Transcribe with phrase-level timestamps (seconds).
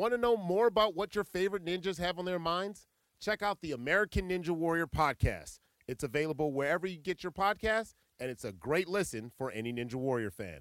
[0.00, 2.86] Want to know more about what your favorite ninjas have on their minds?
[3.20, 5.58] Check out the American Ninja Warrior podcast.
[5.86, 9.96] It's available wherever you get your podcasts, and it's a great listen for any Ninja
[9.96, 10.60] Warrior fan.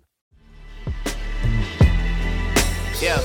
[3.02, 3.22] Yeah.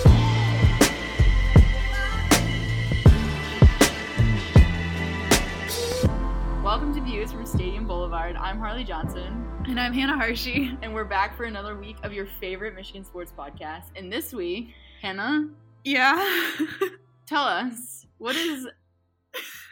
[6.62, 8.36] Welcome to Views from Stadium Boulevard.
[8.36, 10.78] I'm Harley Johnson, And I'm Hannah Harshey.
[10.80, 13.86] and we're back for another week of your favorite Michigan sports podcast.
[13.96, 15.48] And this week, Hannah,
[15.84, 16.52] Yeah.
[17.26, 18.66] tell us what is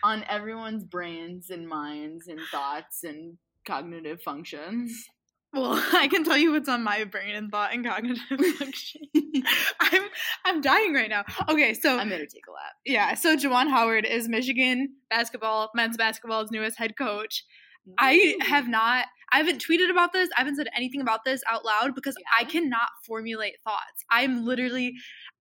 [0.03, 5.07] on everyone's brains and minds and thoughts and cognitive functions.
[5.53, 8.23] well, I can tell you what's on my brain and thought and cognitive
[8.59, 9.03] function.
[9.81, 10.03] I'm
[10.45, 11.25] I'm dying right now.
[11.49, 12.73] Okay, so I'm gonna take a lap.
[12.85, 17.45] yeah, so Juwan Howard is Michigan basketball, men's basketball's newest head coach.
[17.99, 20.29] I have not I haven't tweeted about this.
[20.37, 24.05] I haven't said anything about this out loud because I cannot formulate thoughts.
[24.11, 24.95] I'm literally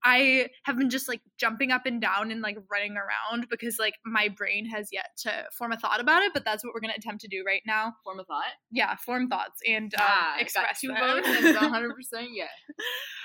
[0.03, 3.93] I have been just like jumping up and down and like running around because like
[4.05, 6.93] my brain has yet to form a thought about it, but that's what we're going
[6.93, 7.93] to attempt to do right now.
[8.03, 8.45] form a thought.
[8.71, 10.97] Yeah, form thoughts and um, Ah, express got two them.
[10.97, 12.45] votes and 100 percent Yeah.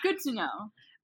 [0.02, 0.50] Good to know.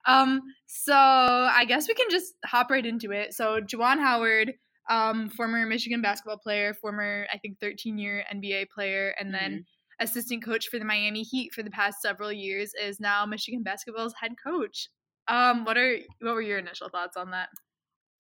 [0.07, 3.35] Um, so I guess we can just hop right into it.
[3.35, 4.53] So Juwan Howard,
[4.89, 9.65] um, former Michigan basketball player, former I think 13 year NBA player, and then
[10.01, 14.15] assistant coach for the Miami Heat for the past several years, is now Michigan basketball's
[14.21, 14.89] head coach.
[15.29, 17.49] Um, what are what were your initial thoughts on that?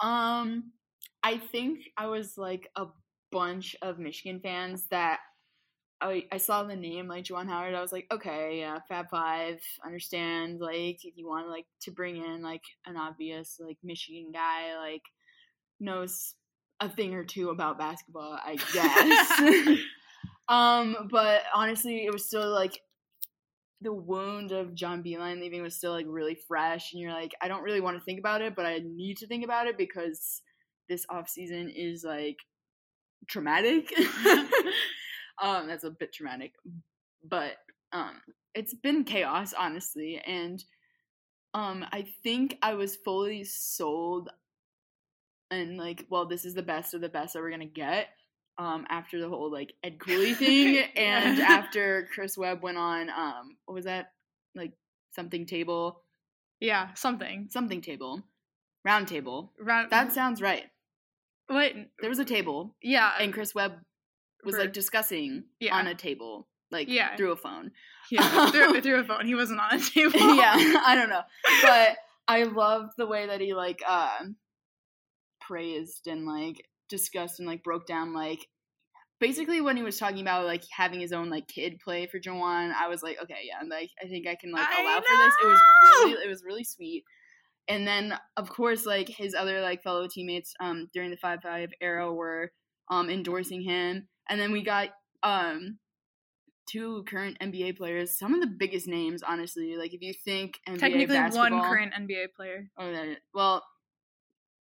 [0.00, 0.72] Um,
[1.22, 2.86] I think I was like a
[3.30, 5.20] bunch of Michigan fans that
[6.00, 7.74] I, I saw the name like Juwan Howard.
[7.74, 10.60] I was like, okay, yeah, Fab Five, understand.
[10.60, 15.02] Like, if you want like to bring in like an obvious like Michigan guy, like
[15.78, 16.34] knows
[16.83, 19.78] a thing or two about basketball, I guess.
[20.48, 22.80] um, but honestly, it was still like
[23.80, 27.48] the wound of John Beilein leaving was still like really fresh, and you're like, I
[27.48, 30.42] don't really want to think about it, but I need to think about it because
[30.89, 32.39] this off season is like
[33.28, 33.92] traumatic.
[35.42, 36.55] um, that's a bit traumatic,
[37.24, 37.52] but
[37.92, 38.20] um,
[38.55, 40.62] it's been chaos, honestly, and
[41.55, 44.30] um, I think I was fully sold,
[45.52, 48.08] and like, well, this is the best of the best that we're gonna get.
[48.58, 53.57] Um, after the whole like Ed Cooley thing, and after Chris Webb went on, um,
[53.67, 54.13] what was that
[54.55, 54.73] like
[55.13, 56.02] something table,
[56.61, 57.48] Yeah, something.
[57.51, 58.23] something table,
[58.85, 59.52] round table.
[59.61, 60.64] Round, That sounds right.
[61.46, 61.73] what?
[62.01, 63.73] There was a table, Yeah, and Chris Webb
[64.45, 65.74] was like discussing Yeah.
[65.77, 67.17] on a table, like Yeah.
[67.17, 67.70] through a phone.
[68.11, 69.27] yeah through, through a phone.
[69.27, 70.34] He wasn't on a table.
[70.36, 70.52] yeah,
[70.86, 71.23] I don't know,
[71.63, 71.96] but
[72.29, 74.19] I love the way that he like uh,
[75.52, 78.46] praised and like discussed and like broke down like
[79.20, 82.73] basically when he was talking about like having his own like kid play for Juwan,
[82.73, 85.35] I was like, okay, yeah, like I think I can like allow for this.
[85.42, 87.05] It was really it was really sweet.
[87.68, 91.70] And then of course like his other like fellow teammates um during the Fab Five
[91.80, 92.51] era were
[92.90, 94.08] um endorsing him.
[94.29, 94.89] And then we got
[95.23, 95.79] um
[96.67, 99.77] two current NBA players, some of the biggest names, honestly.
[99.77, 102.69] Like if you think NBA Technically, one current NBA player.
[102.79, 103.63] Oh, that well,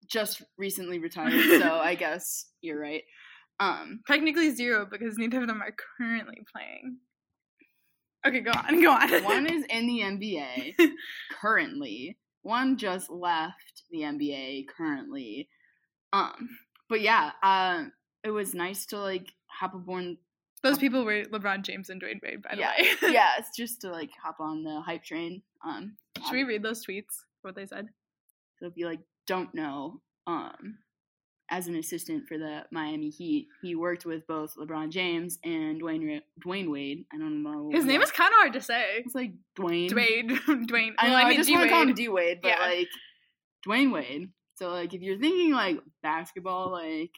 [0.09, 3.03] just recently retired, so I guess you're right.
[3.59, 6.99] Um, Technically zero because neither of them are currently playing.
[8.27, 9.25] Okay, go on, go on.
[9.25, 10.75] one is in the NBA
[11.41, 12.19] currently.
[12.43, 15.49] One just left the NBA currently.
[16.13, 16.49] Um,
[16.89, 17.93] but yeah, um,
[18.25, 20.17] it was nice to like hop aboard.
[20.63, 23.13] Those people were LeBron James and Dwyane Wade, by the Yeah, way.
[23.13, 25.43] yeah, it's just to like hop on the hype train.
[25.65, 27.23] Um, Should we read those tweets?
[27.43, 27.89] What they said?
[28.59, 30.79] So if you like don't know, um,
[31.51, 36.07] as an assistant for the Miami Heat, he worked with both LeBron James and Dwayne
[36.07, 37.05] Ra- Dwyane Wade.
[37.13, 37.71] I don't know.
[37.73, 38.85] His name is kind of hard to say.
[39.05, 39.89] It's like Dwayne.
[39.91, 40.31] Dwayne.
[40.67, 40.93] Dwayne.
[40.99, 41.15] I know.
[41.15, 42.41] Well, I, mean, just want to call him D-Wade.
[42.43, 42.59] But Yeah.
[42.59, 42.89] like
[43.67, 44.31] Dwyane Wade.
[44.57, 47.13] So like if you're thinking like basketball, like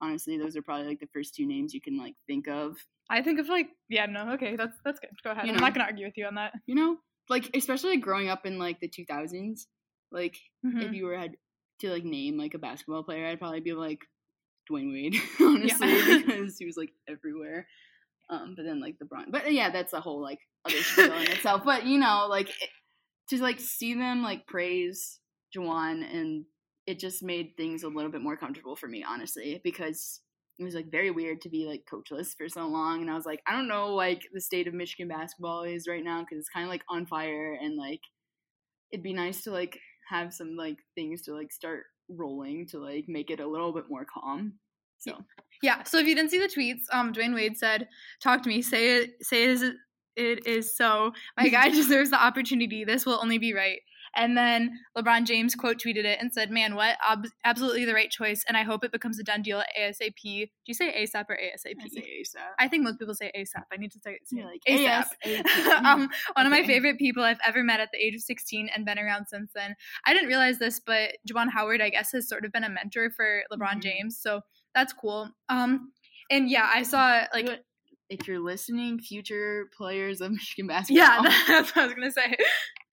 [0.00, 2.76] honestly, those are probably like the first two names you can like think of.
[3.10, 5.10] I think of like, yeah, no, okay, that's that's good.
[5.22, 5.46] Go ahead.
[5.46, 6.54] You I'm not gonna argue with you on that.
[6.66, 6.96] You know,
[7.28, 9.66] like especially like, growing up in like the 2000s.
[10.14, 10.82] Like Mhm.
[10.82, 11.36] if you were had
[11.80, 14.00] to like name like a basketball player, I'd probably be like
[14.70, 17.66] Dwyane Wade, honestly, because he was like everywhere.
[18.30, 21.62] Um, but then like LeBron, but yeah, that's a whole like other spiel in itself.
[21.64, 22.70] But you know, like it,
[23.28, 25.20] to like see them like praise
[25.54, 26.46] Juwan, and
[26.86, 30.20] it just made things a little bit more comfortable for me, honestly, because
[30.58, 33.26] it was like very weird to be like coachless for so long, and I was
[33.26, 36.48] like, I don't know, like the state of Michigan basketball is right now because it's
[36.48, 38.00] kind of like on fire, and like
[38.90, 39.78] it'd be nice to like
[40.08, 43.84] have some like things to like start rolling to like make it a little bit
[43.88, 44.54] more calm.
[44.98, 45.22] So
[45.62, 45.82] Yeah.
[45.84, 47.88] So if you didn't see the tweets, um, Dwyane Wade said,
[48.22, 48.62] "Talk to me.
[48.62, 49.10] Say it.
[49.22, 49.62] Say it is.
[50.16, 51.12] It is so.
[51.36, 52.84] My guy deserves the opportunity.
[52.84, 53.80] This will only be right."
[54.16, 56.96] And then LeBron James quote tweeted it and said, "Man, what?
[57.08, 60.14] Ob- absolutely the right choice, and I hope it becomes a done deal at ASAP."
[60.22, 61.74] Do you say ASAP or ASAP?
[61.82, 62.40] I say ASAP.
[62.58, 63.64] I think most people say ASAP.
[63.72, 65.06] I need to start saying like ASAP.
[65.24, 65.66] ASAP.
[65.84, 68.84] um, one of my favorite people I've ever met at the age of 16 and
[68.84, 69.74] been around since then.
[70.06, 73.10] I didn't realize this, but Juwan Howard, I guess, has sort of been a mentor
[73.10, 73.82] for LeBron Mhm.
[73.82, 74.40] James, so
[74.74, 75.30] that's cool.
[75.48, 75.92] Um,
[76.30, 77.64] and yeah, I saw like Like,
[78.10, 82.36] if you're listening, future players of Michigan basketball, yeah, that's what I was gonna say.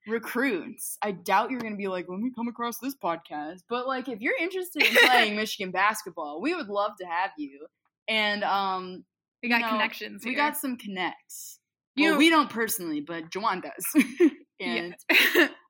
[0.07, 0.97] Recruits.
[1.01, 3.59] I doubt you're gonna be like, let me come across this podcast.
[3.69, 7.67] But like, if you're interested in playing Michigan basketball, we would love to have you.
[8.07, 9.05] And um,
[9.43, 10.23] We got you know, connections.
[10.25, 11.59] We got some connects.
[11.95, 14.03] You well, know- we don't personally, but Juwan does.
[14.59, 14.95] and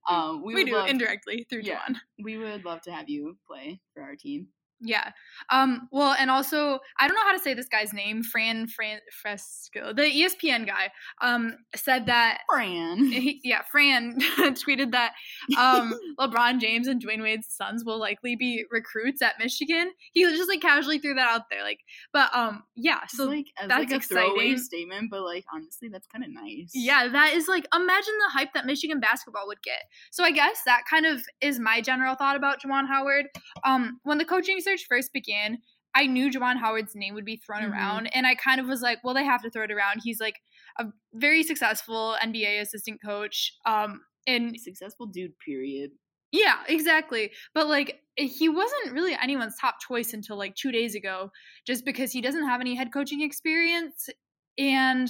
[0.10, 1.80] um, we, we, do love, indirectly through Yeah.
[1.80, 1.96] Juwan.
[2.24, 4.48] we would love to have you play for our team.
[4.82, 5.12] Yeah.
[5.50, 9.00] Um, well, and also, I don't know how to say this guy's name, Fran Fran
[9.22, 10.90] Fresco, the ESPN guy,
[11.22, 13.12] um, said that Fran.
[13.12, 15.14] he, yeah, Fran tweeted that
[15.58, 19.92] um, LeBron James and Dwyane Wade's sons will likely be recruits at Michigan.
[20.14, 21.80] He just like casually threw that out there, like,
[22.12, 23.02] but um, yeah.
[23.08, 24.58] So like that's like a throwaway exciting.
[24.58, 26.72] statement, but like honestly, that's kind of nice.
[26.74, 29.84] yeah, that is like imagine the hype that Michigan basketball would get.
[30.12, 33.26] So I guess that kind of is my general thought about Juwan Howard.
[33.64, 35.60] Um, when the coaching search first began,
[35.94, 37.72] I knew Juwan Howard's name would be thrown Mhm.
[37.72, 40.02] around, and I kind of was like, well, they have to throw it around.
[40.04, 40.42] He's like
[40.80, 43.54] a very successful NBA assistant coach.
[43.66, 45.38] Um, and successful dude.
[45.40, 45.92] Period.
[46.32, 47.32] Yeah, exactly.
[47.54, 51.32] But like he wasn't really anyone's top choice until like 2 days ago
[51.66, 54.10] just because he doesn't have any head coaching experience
[54.58, 55.10] and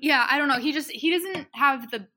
[0.00, 0.58] yeah, I don't know.
[0.58, 2.08] He just he doesn't have the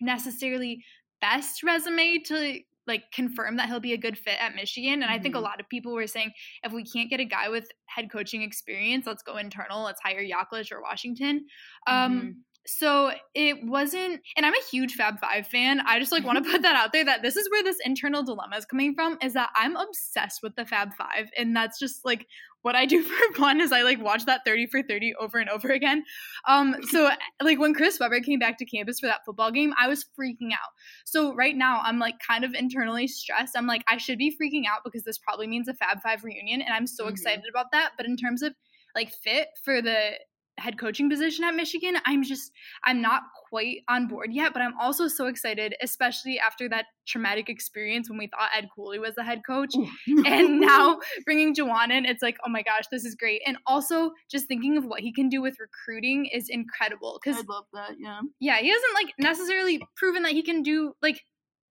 [0.00, 0.84] necessarily
[1.20, 5.18] best resume to like confirm that he'll be a good fit at Michigan and I
[5.18, 5.42] think a Mhm.
[5.42, 6.32] lot of people were saying
[6.62, 10.22] if we can't get a guy with head coaching experience, let's go internal, let's hire
[10.22, 11.46] Yaklich or Washington.
[11.86, 12.44] Um Mhm.
[12.66, 15.80] So it wasn't and i'm a huge fab five fan.
[15.86, 18.22] I just like want to put that out there that this is where this internal
[18.22, 22.04] dilemma is coming from is that i'm obsessed with the fab five and that's just
[22.04, 22.26] like
[22.62, 25.50] what i do for fun is i like watch that 30 for 30 over and
[25.50, 26.04] over again.
[26.48, 27.10] Um so
[27.42, 30.52] like when chris webber came back to campus for that football game i was freaking
[30.52, 30.70] out.
[31.04, 33.56] So right now i'm like kind of internally stressed.
[33.58, 36.62] I'm like i should be freaking out because this probably means a fab five reunion
[36.62, 37.10] and i'm so Mhm.
[37.10, 37.90] excited about that.
[37.98, 38.54] But in terms of
[38.94, 40.12] like fit for the
[40.58, 42.52] head coaching position at Michigan, I'm just
[42.84, 47.48] I'm not quite on board yet, but I'm also so excited, especially after that traumatic
[47.48, 49.74] experience when we thought Ed Cooley was the head coach.
[50.26, 53.42] And now bringing Juwan in, it's like, oh my gosh, this is great.
[53.46, 57.20] And also just thinking of what he can do with recruiting is incredible.
[57.22, 57.92] Because I'd love that.
[57.98, 58.20] Yeah.
[58.40, 61.20] yeah, he hasn't like necessarily proven that he can do like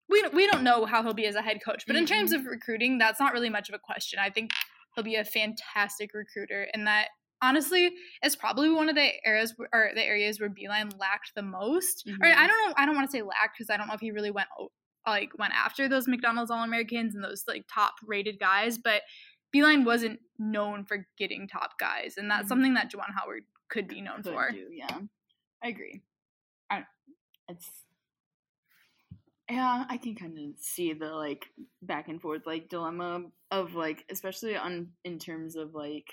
[0.09, 2.47] we we don't know how he'll be as a head coach, but in terms mm-hmm.
[2.47, 4.19] of recruiting, that's not really much of a question.
[4.19, 4.51] I think
[4.95, 7.09] he'll be a fantastic recruiter, and that
[7.43, 7.93] honestly
[8.25, 12.07] is probably one of the areas where, or the areas where Beilein lacked the most.
[12.09, 12.35] Or Mhm.
[12.35, 14.11] I don't know, I don't want to say lacked because I don't know if he
[14.11, 14.49] really went
[15.07, 19.03] like went after those McDonald's All Americans and those like top rated guys, but
[19.55, 22.49] Beilein wasn't known for getting top guys, and that's Mhm.
[22.49, 24.51] something that Juwan Howard could be known Could for.
[24.51, 25.01] do, yeah.
[25.63, 26.03] I agree.
[26.71, 26.85] I,
[27.49, 27.71] it's
[29.51, 31.47] yeah, I can kind of see the like
[31.81, 36.13] back and forth like dilemma of like especially on in terms of like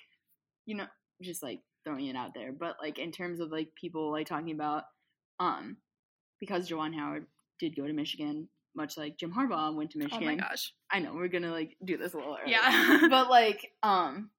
[0.66, 0.88] you know
[1.22, 4.52] just like throwing it out there, but like in terms of like people like talking
[4.54, 4.84] about
[5.40, 5.78] um
[6.40, 7.26] because Juwan Howard
[7.60, 10.24] did go to Michigan, much like Jim Harbaugh went to Michigan.
[10.24, 10.74] Oh my gosh.
[10.92, 12.52] I know we're gonna like do this a little early.
[12.52, 13.08] Yeah.
[13.10, 14.30] but like um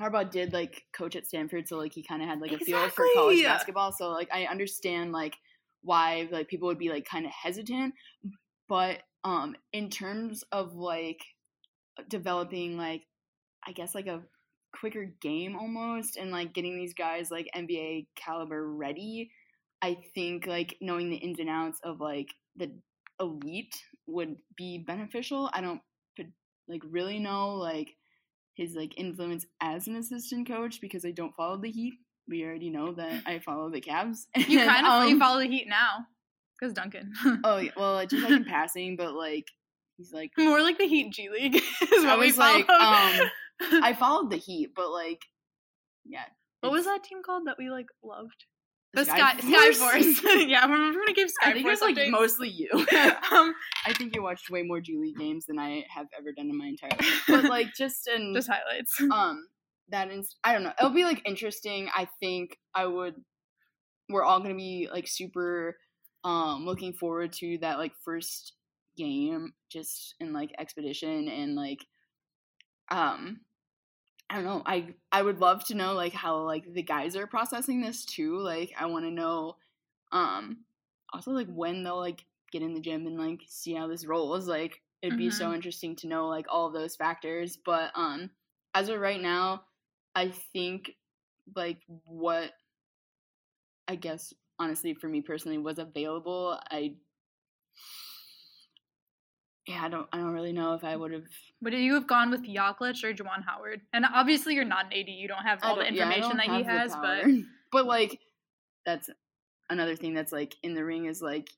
[0.00, 2.78] Harbaugh did like coach at Stanford, so like he kind of had like a feel
[2.78, 3.10] for Exactly.
[3.14, 3.92] college basketball.
[3.92, 5.36] So like I understand like
[5.82, 7.94] why like people would be like kind of hesitant,
[8.68, 11.20] but um in terms of like
[12.08, 13.02] developing like
[13.66, 14.22] I guess like a
[14.80, 19.30] quicker game almost and like getting these guys like NBA caliber ready,
[19.82, 22.72] I think like knowing the ins and outs of like the
[23.20, 25.50] elite would be beneficial.
[25.52, 25.80] I don't
[26.68, 27.90] like really know like
[28.54, 31.94] his like influence as an assistant coach because I don't follow the Heat.
[32.28, 34.26] We already know that I follow the Cavs.
[34.36, 36.06] You kind of you um, follow the Heat now,
[36.58, 37.12] because Duncan.
[37.44, 39.46] Oh yeah, well, just like in passing, but like
[39.96, 43.22] he's like More like the Heat G League is what I we was like, follow.
[43.22, 45.22] um, I followed the Heat, but like
[46.04, 46.24] yeah.
[46.60, 48.44] what was that team called that we like loved?
[48.92, 50.22] the The Sky Sky Force.
[50.46, 52.10] yeah, we're, we're gonna give Sky I think it Force was like updates.
[52.10, 52.68] mostly you.
[52.72, 53.54] um,
[53.86, 56.58] I think you watched way more G League games than I have ever done in
[56.58, 57.22] my entire life.
[57.28, 59.00] But like just in just highlights.
[59.12, 59.46] um
[59.90, 60.72] that is I don't know.
[60.78, 61.88] It'll be like interesting.
[61.94, 63.14] I think I would
[64.08, 65.76] we're all gonna be like super
[66.24, 68.54] um looking forward to that like first
[68.96, 71.78] game just in like expedition and like
[72.90, 73.40] um
[74.30, 74.62] I don't know.
[74.66, 78.38] I I would love to know like how like the guys are processing this too.
[78.40, 79.56] Like I want to know
[80.12, 80.64] um
[81.12, 84.48] also like when they'll like get in the gym and like see how this rolls.
[84.48, 85.54] Like it'd be so Mhm.
[85.54, 87.58] interesting to know like all of those factors.
[87.64, 88.30] But um
[88.74, 89.64] as of right now,
[90.16, 90.92] I think
[91.56, 92.52] like what
[93.88, 96.96] I guess honestly for me personally was available, I
[99.70, 101.24] yeah, I don't I don't really know if I would have
[101.62, 103.80] Would you have gone with Yaklich or Juwan Howard?
[103.92, 105.08] And obviously, you're not an AD.
[105.08, 107.24] You don't have all the don't- yeah, I information don't that he has, but
[107.72, 108.18] but like
[108.84, 109.08] that's
[109.68, 111.48] another thing that's like in the ring is like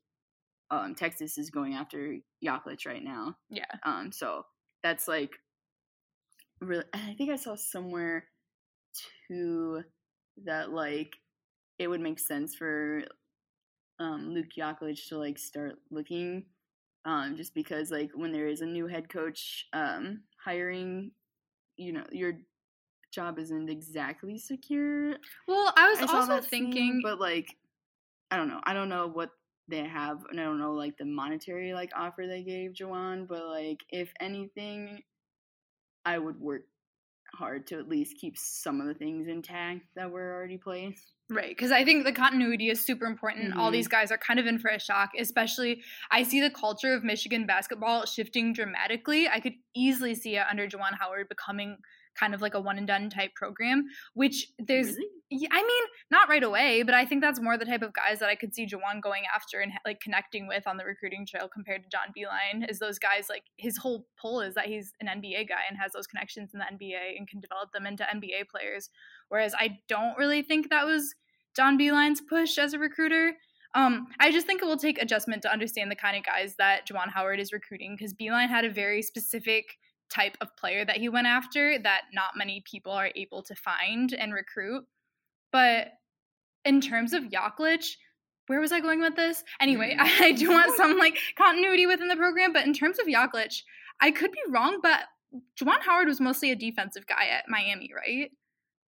[0.71, 3.37] um Texas is going after Yaklich right now.
[3.49, 3.65] yeah.
[3.85, 4.45] Um so
[4.83, 5.31] that's like
[6.61, 8.25] really and I think I saw somewhere
[9.29, 9.83] too
[10.45, 11.15] that like
[11.79, 13.05] it would make sense for
[13.99, 16.45] um Luke Yaklich to like start looking
[17.05, 21.11] um just because like when there is a new head coach um hiring
[21.77, 22.35] you know your
[23.13, 25.17] job isn't exactly secure
[25.47, 27.57] Well, I was I also that scene, thinking, but like,
[28.31, 28.61] I don't know.
[28.65, 29.31] I don't know what
[29.69, 33.29] they have, and I don't know like the monetary like offer they gave Juwan.
[33.29, 35.03] But like, if anything,
[36.05, 36.63] I would work
[37.35, 41.13] hard to at least keep some of the things intact that were already placed.
[41.31, 43.57] Right, because I think the continuity is super important.
[43.57, 43.73] All Mhm.
[43.73, 47.05] these guys are kind of in for a shock, especially I see the culture of
[47.05, 49.29] Michigan basketball shifting dramatically.
[49.29, 51.79] I could easily see it under Juwan Howard becoming
[52.19, 55.07] kind of like a one and done type program, which there's Really?
[55.31, 58.19] yeah, I mean, not right away, but I think that's more the type of guys
[58.19, 61.49] that I could see Juwan going after and like connecting with on the recruiting trail
[61.49, 62.69] compared to John Beilein.
[62.71, 65.93] Is those guys like his whole pull is that he's an NBA guy and has
[65.93, 68.91] those connections in the NBA and can develop them into NBA players.
[69.29, 71.15] Whereas I don't really think that was
[71.57, 73.33] John Beilein's push as a recruiter.
[73.75, 76.87] Um, I just think it will take adjustment to understand the kind of guys that
[76.87, 79.79] Juwan Howard is recruiting because Beilein had a very specific
[80.13, 84.13] type of player that he went after that not many people are able to find
[84.13, 84.85] and recruit.
[85.51, 85.93] But
[86.65, 87.97] in terms of Yaklich,
[88.47, 89.43] where was I going with this?
[89.61, 90.01] Anyway, Mm.
[90.21, 93.63] I do want some like continuity within the program, but in terms of Yaklich,
[94.01, 95.01] I could be wrong, but
[95.59, 98.31] Juwan Howard was mostly a defensive guy at Miami, right?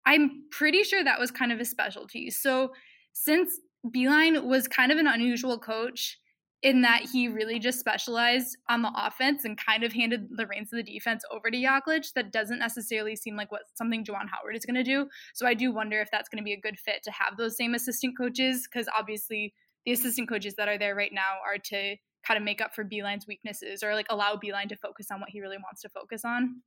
[0.06, 2.30] I'm pretty sure that was kind of his specialty.
[2.32, 2.74] So
[3.14, 6.18] since Beilein was kind of an unusual coach
[6.64, 10.72] in that he really just specialized on the offense and kind of handed the reins
[10.72, 14.56] of the defense over to Yaklich, that doesn't necessarily seem like what something Juwan Howard
[14.56, 15.08] is going to do.
[15.34, 17.58] So I do wonder if that's going to be a good fit to have those
[17.58, 19.54] same assistant coaches because obviously
[19.86, 22.86] the assistant coaches that are there right now are to kind of make up for
[22.86, 26.24] Beilein's weaknesses or like allow Beilein to focus on what he really wants to focus
[26.24, 26.62] on.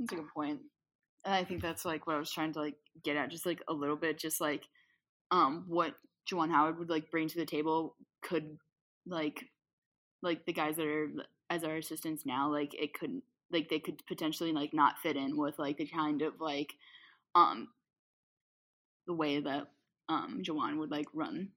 [0.00, 0.58] That's a good point.
[1.24, 3.62] And I think that's like what I was trying to like get at, just like
[3.68, 4.64] a little bit, just like
[5.30, 5.94] um what
[6.28, 8.58] Juwan Howard would like bring to the table could
[9.06, 9.44] like
[10.22, 11.08] like the guys that are
[11.50, 15.36] as our assistants now, like it couldn't like they could potentially like not fit in
[15.36, 16.72] with like the kind of like
[17.34, 17.68] um
[19.06, 19.68] the way that
[20.08, 21.50] um Juwan would like run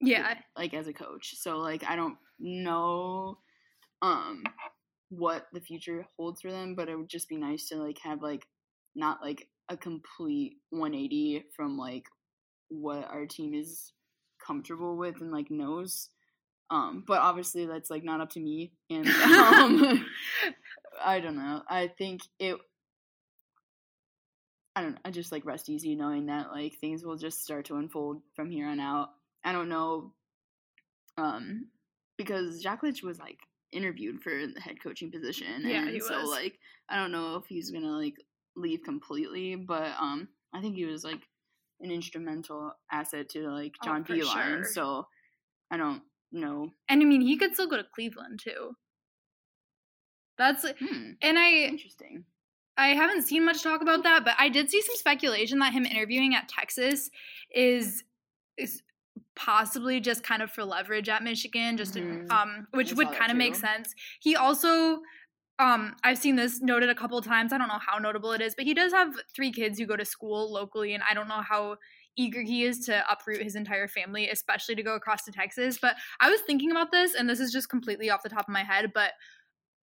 [0.00, 1.34] Yeah, like as a coach.
[1.38, 3.38] So like I don't know
[4.02, 4.42] um
[5.10, 8.22] what the future holds for them, but it would just be nice to like have
[8.22, 8.46] like
[8.94, 12.04] not like a complete 180 from like
[12.68, 13.92] what our team is
[14.44, 16.10] comfortable with and like knows.
[16.70, 20.06] Um but obviously that's like not up to me and um
[21.04, 21.62] I don't know.
[21.68, 22.56] I think it
[24.74, 24.98] I don't know.
[25.04, 28.50] I just like rest easy knowing that like things will just start to unfold from
[28.50, 29.10] here on out.
[29.44, 30.12] I don't know
[31.18, 31.66] um
[32.16, 33.38] because Yaklich was like
[33.72, 36.30] interviewed for the head coaching position Yeah, and he so was.
[36.30, 38.14] like I don't know if he's going to like
[38.56, 41.20] leave completely, but um I think he was like
[41.80, 44.58] an instrumental asset to like Oh, John for Beilein.
[44.58, 44.64] sure.
[44.72, 45.06] So
[45.70, 46.72] I don't know.
[46.88, 48.76] and I mean he could still go to Cleveland too.
[50.38, 52.24] That's Hmm, and I interesting.
[52.76, 55.84] I haven't seen much talk about that, but I did see some speculation that him
[55.84, 57.10] interviewing at Texas
[57.54, 58.02] is
[58.56, 58.82] is
[59.36, 62.30] possibly just kind of for leverage at Michigan, just to- Mhm.
[62.32, 63.94] um, which would kind of make sense.
[64.20, 65.02] He also,
[65.58, 67.52] um, I've seen this noted a couple of times.
[67.52, 69.96] I don't know how notable it is, but he does have three kids who go
[69.96, 71.76] to school locally, and I don't know how
[72.16, 75.78] eager he is to uproot his entire family, especially to go across to Texas.
[75.80, 78.52] But I was thinking about this, and this is just completely off the top of
[78.52, 79.12] my head, but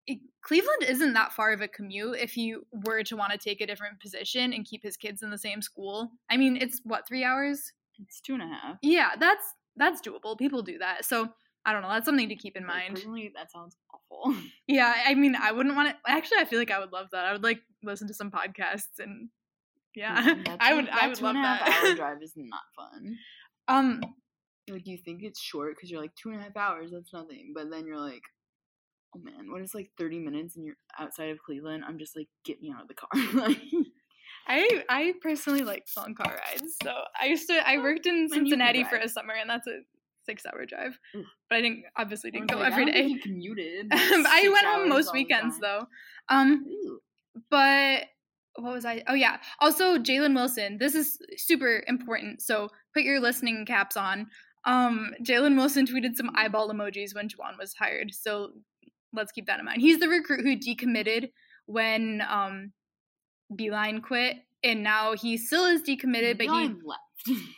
[0.07, 3.61] it- Cleveland isn't that far of a commute if he were to want to take
[3.61, 6.11] a different position and keep his kids in the same school.
[6.29, 7.71] I mean, it's what three hours?
[7.99, 8.77] It's two and a half.
[8.81, 9.45] Yeah, that's
[9.75, 10.37] that's doable.
[10.37, 11.29] People do that, so
[11.65, 11.89] I don't know.
[11.89, 12.95] That's something to keep in mind.
[12.95, 14.35] Personally, that sounds awful.
[14.67, 15.95] Yeah, I mean, I wouldn't want to.
[16.11, 17.25] Actually, I feel like I would love that.
[17.25, 19.29] I would like listen to some podcasts and
[19.99, 20.89] yeah, I would.
[20.89, 21.83] I would two love and a half that.
[21.83, 23.17] hour drive is not fun.
[23.67, 24.01] um,
[24.71, 27.53] like you think it's short because you're like two and a half hours that's nothing
[27.55, 28.21] but then you're like
[29.15, 32.27] oh man when it's like 30 minutes and you're outside of cleveland i'm just like
[32.45, 33.09] get me out of the car
[33.47, 33.57] like
[34.47, 36.75] I I personally like long car rides.
[36.81, 37.67] So I used to.
[37.67, 39.81] I worked in then you can Cincinnati for a summer, and that's a
[40.25, 40.97] six-hour drive.
[41.15, 41.25] Oof.
[41.49, 43.15] But I didn't obviously didn't go like, every day.
[43.21, 43.87] commuted.
[43.91, 45.85] I went home most weekends though.
[46.29, 46.99] Um, Ooh.
[47.51, 48.05] but
[48.61, 49.03] what was I?
[49.07, 49.37] Oh yeah.
[49.59, 50.77] Also, Jalen Wilson.
[50.77, 52.41] This is super important.
[52.41, 54.27] So put your listening caps on.
[54.65, 58.13] Um, Jalen Wilson tweeted some eyeball emojis when Juwan was hired.
[58.13, 58.51] So
[59.13, 59.81] let's keep that in mind.
[59.81, 61.31] He's the recruit who decommitted
[61.65, 62.73] when um,
[63.53, 67.41] Beilein quit, and now he still is decommitted, but he left.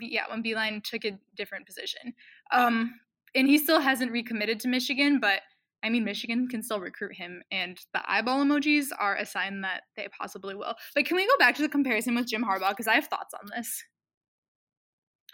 [0.00, 2.14] Yeah, when Beilein took a different position.
[2.52, 2.94] Um,
[3.34, 5.40] and he still hasn't recommitted to Michigan, but
[5.82, 9.82] I mean, Michigan can still recruit him, and the eyeball emojis are a sign that
[9.96, 10.74] they possibly will.
[10.94, 12.70] But can we go back to the comparison with Jim Harbaugh?
[12.70, 13.82] Because I have thoughts on this.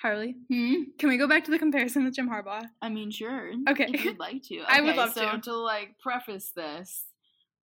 [0.00, 0.74] Harley, hmm?
[0.98, 2.66] can we go back to the comparison with Jim Harbaugh?
[2.82, 3.52] I mean, sure.
[3.68, 3.86] Okay.
[3.92, 4.62] If you'd like to.
[4.68, 5.40] I would Okay, love so to.
[5.40, 7.06] to like preface this,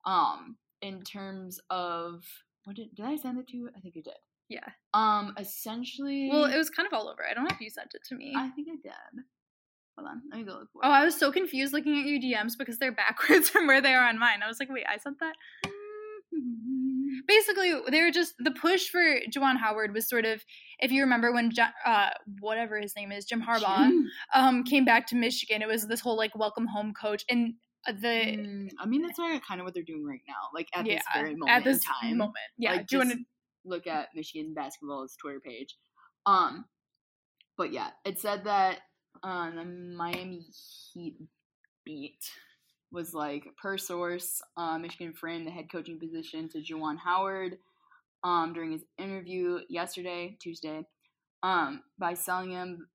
[0.05, 2.23] um, in terms of
[2.65, 3.69] what did did I send it to you?
[3.77, 4.13] I think you did.
[4.49, 4.67] Yeah.
[4.93, 6.29] Um, essentially.
[6.31, 7.21] Well, it was kind of all over.
[7.29, 8.33] I don't know if you sent it to me.
[8.35, 9.23] I think I did.
[9.97, 10.89] Hold on, let me go look for oh.
[10.89, 14.07] I was so confused looking at your DMs because they're backwards from where they are
[14.07, 14.41] on mine.
[14.43, 15.35] I was like, wait, I sent that?
[17.27, 20.43] basically they were just the push for Juwan Howard was sort of
[20.79, 22.09] if you remember when Jo- uh
[22.39, 23.91] whatever his name is Jim Harbaugh
[24.33, 27.53] um came back to Michigan it was this whole like welcome home coach and
[27.87, 30.49] uh, the Mm, I mean, that's kind of what they're doing right now.
[30.53, 32.17] Like at yeah this very moment at this time.
[32.17, 33.19] moment yeah Like, do you want to
[33.65, 35.75] look at Michigan basketball's Twitter page.
[36.25, 36.65] Um,
[37.57, 38.79] but yeah, it said that
[39.23, 39.65] the
[39.95, 40.45] Miami
[40.93, 41.15] Heat
[41.85, 42.19] beat
[42.91, 47.57] was like per source, uh, Michigan framed the head coaching position to Juwan Howard
[48.23, 50.85] um, during his interview yesterday, Tuesday,
[51.41, 52.87] um, by selling him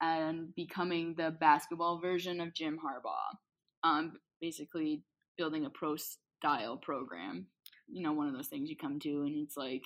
[0.00, 3.36] and becoming the basketball version of Jim Harbaugh.
[3.82, 5.02] Um, basically
[5.38, 7.46] building a pro style program.
[7.88, 9.82] You know, one of those things you come to and it's like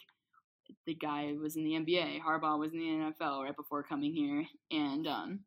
[0.86, 4.44] the guy was in the NBA, Harbaugh was in the NFL right before coming here,
[4.70, 5.40] and um,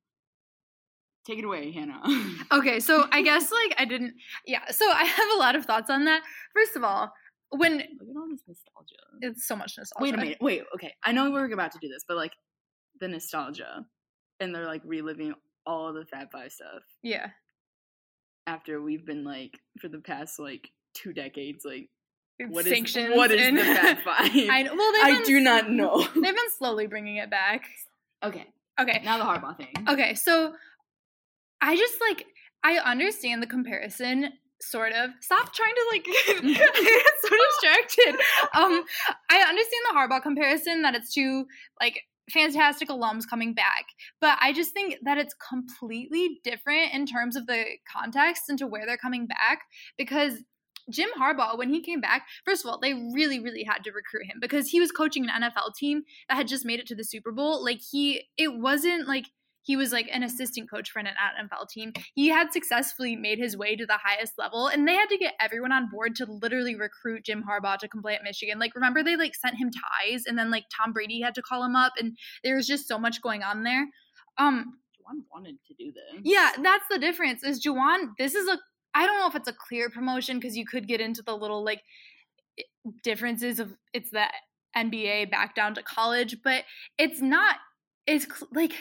[1.26, 2.02] take it away, Hannah.
[2.52, 4.14] okay so I guess like I didn't
[4.46, 6.22] yeah so I have a lot of thoughts on that
[6.54, 7.12] first of all
[7.50, 8.96] when Look at all this nostalgia.
[9.22, 10.38] it's so much nostalgia Wait a minute.
[10.42, 10.64] Wait.
[10.76, 10.94] Okay.
[11.04, 12.32] I know we're about to do this, but like
[13.00, 13.86] the nostalgia,
[14.40, 15.34] and they're like reliving
[15.66, 17.28] all the Fab Five stuff yeah
[18.48, 21.64] after we've been like for the past like two decades.
[21.66, 21.90] Like,
[22.50, 24.32] what is sanctions what is and- the Fab Five?
[24.34, 26.02] I well they've I been- do not know.
[26.14, 27.66] they've been slowly bringing it back
[28.24, 28.46] okay.
[28.80, 29.74] okay Now the Harbaugh thing.
[29.88, 30.54] Okay, so
[31.64, 32.26] I just like
[32.64, 34.30] I understand the comparison
[34.62, 35.12] sort of.
[35.22, 36.06] Stop trying to like
[36.56, 38.20] get so distracted.
[38.54, 38.84] Um
[39.30, 41.46] I understand the Harbaugh comparison that it's two
[41.80, 43.86] like fantastic alums coming back,
[44.20, 48.68] but I just think that it's completely different in terms of the context and to
[48.68, 49.62] where they're coming back
[49.98, 50.44] because
[50.90, 54.26] Jim Harbaugh, when he came back, first of all, they really, really had to recruit
[54.26, 57.06] him because he was coaching an NFL team that had just made it to the
[57.06, 57.64] Super Bowl.
[57.64, 59.28] Like he, it wasn't like
[59.64, 61.94] he was like an assistant coach for an NFL team.
[62.14, 65.34] He had successfully made his way to the highest level, and they had to get
[65.40, 68.60] everyone on board to literally recruit Jim Harbaugh to come play at Michigan.
[68.60, 71.64] Like, remember they like sent him ties, and then like Tom Brady had to call
[71.64, 73.88] him up, and there was just so much going on there.
[74.38, 76.22] Um, Juwan wanted to do this.
[76.24, 77.44] yeah, that's the difference.
[77.44, 78.12] Is Juwan?
[78.18, 78.60] This is a.
[78.94, 81.64] I don't know if it's a clear promotion because you could get into the little
[81.64, 81.82] like
[83.04, 84.26] differences of it's the
[84.76, 86.64] NBA back down to college, but
[86.98, 87.58] it's not.
[88.06, 88.74] It's like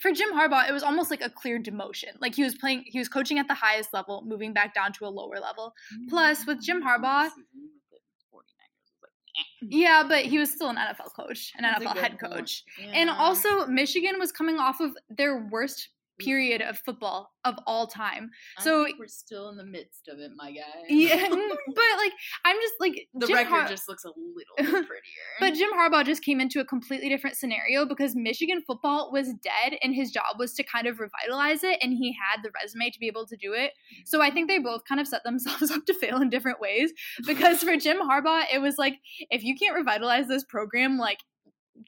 [0.00, 2.12] for Jim Harbaugh, it was almost like a clear demotion.
[2.20, 5.06] Like he was playing, he was coaching at the highest level, moving back down to
[5.06, 5.74] a lower level.
[6.08, 7.44] Plus, with Jim Harbaugh- Season
[7.90, 9.66] with the 49ers was like, eh.
[9.68, 12.64] Yeah, but he was still an NFL coach, an That's NFL head coach.
[12.92, 15.88] And also, Michigan was coming off of their worst
[16.24, 18.30] period of football of all time.
[18.58, 20.84] I so- we're still in the midst of it, my guy.
[20.88, 22.12] Yeah, mm, but like
[22.44, 25.30] I'm just like the Jim record Har- just looks a little bit prettier.
[25.38, 29.78] But Jim Harbaugh just came into a completely different scenario because Michigan football was dead
[29.82, 32.98] and his job was to kind of revitalize it and he had the resume to
[32.98, 33.72] be able to do it.
[33.72, 34.02] Mm-hmm.
[34.06, 36.92] So I think they both kind of set themselves up to fail in different ways
[37.26, 38.94] because for Jim Harbaugh it was like
[39.30, 41.18] if you can't revitalize this program like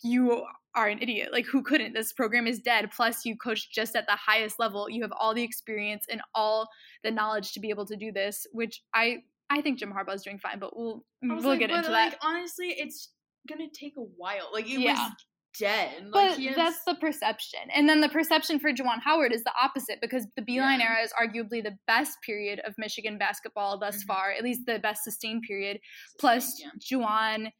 [0.02, 1.30] you are an idiot.
[1.32, 1.92] Like who couldn't?
[1.92, 2.90] This program is dead.
[2.94, 4.88] Plus you coach just at the highest level.
[4.88, 6.68] You have all the experience and all
[7.04, 9.18] the knowledge to be able to do this, which I
[9.50, 12.18] I think Jim Harbaugh is doing fine, but we'll we'll like, get into like, that.
[12.22, 13.10] Honestly, it's
[13.48, 14.48] gonna take a while.
[14.52, 14.92] Like it Yeah.
[14.94, 15.12] was
[15.58, 16.06] dead.
[16.08, 17.60] Like, But has- that's the perception.
[17.74, 20.88] And then the perception for Juwan Howard is the opposite because the Beilein Yeah.
[20.94, 24.06] era is arguably the best period of Michigan basketball thus Mhm.
[24.06, 25.80] far, at least the best sustained period.
[26.18, 26.70] Plus, Yeah.
[26.78, 27.52] Juwan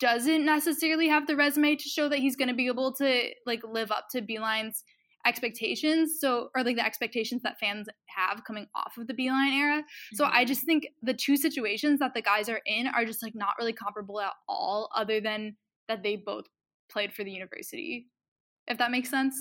[0.00, 3.60] doesn't necessarily have the resume to show that he's going to be able to like
[3.64, 4.84] live up to Beilein's
[5.24, 6.16] expectations.
[6.18, 9.84] So, or like the expectations that fans have coming off of the Beilein era.
[10.14, 10.48] So I Mhm.
[10.48, 13.72] just think the two situations that the guys are in are just like not really
[13.72, 15.56] comparable at all, other than
[15.88, 16.46] that they both
[16.90, 18.08] played for the university.
[18.66, 19.34] If that makes sense.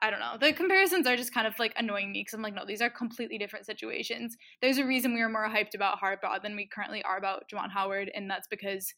[0.00, 0.36] I don't know.
[0.38, 2.88] The comparisons are just kind of like annoying me because I'm like, no, these are
[2.90, 4.36] completely different situations.
[4.62, 7.72] There's a reason we are more hyped about Harbaugh than we currently are about Juwan
[7.72, 8.94] Howard, and that's because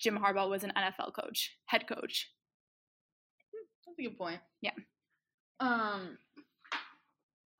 [0.00, 2.30] Jim Harbaugh was an NFL coach, head coach.
[3.86, 4.40] That's a good point.
[4.60, 4.72] Yeah.
[5.60, 6.18] Um.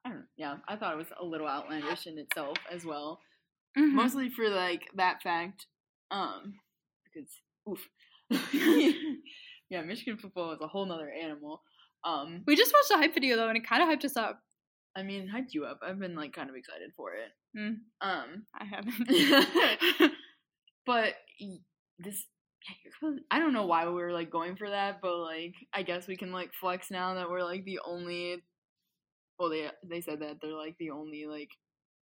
[0.04, 0.26] I don't.
[0.36, 3.20] Yeah, I thought it was a little outlandish in itself as well.
[3.78, 3.92] Mhm.
[3.92, 5.66] Mostly for like that fact.
[6.10, 6.54] Um,
[7.04, 7.30] because
[7.68, 7.88] oof.
[9.70, 11.62] yeah, Michigan football is a whole nother animal.
[12.04, 14.40] Um, We just watched a hype video though, and it kind of hyped us up.
[14.96, 15.80] I mean, hyped you up.
[15.82, 17.30] I've been like kind of excited for it.
[17.58, 17.76] Mm.
[18.00, 20.12] Um, I haven't.
[20.86, 21.14] but
[21.98, 22.24] this
[23.02, 26.06] yeah, I don't know why we were like going for that, but like I guess
[26.06, 28.42] we can like flex now that we're like the only
[29.38, 31.50] well they they said that they're like the only like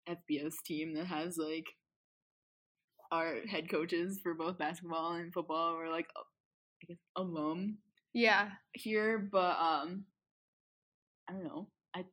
[0.08, 1.66] FBS team that has like
[3.10, 7.78] our head coaches for both basketball and football We're like I guess alum
[8.14, 8.50] yeah.
[8.72, 10.04] here, but um
[11.28, 11.68] I don't know.
[11.94, 12.04] I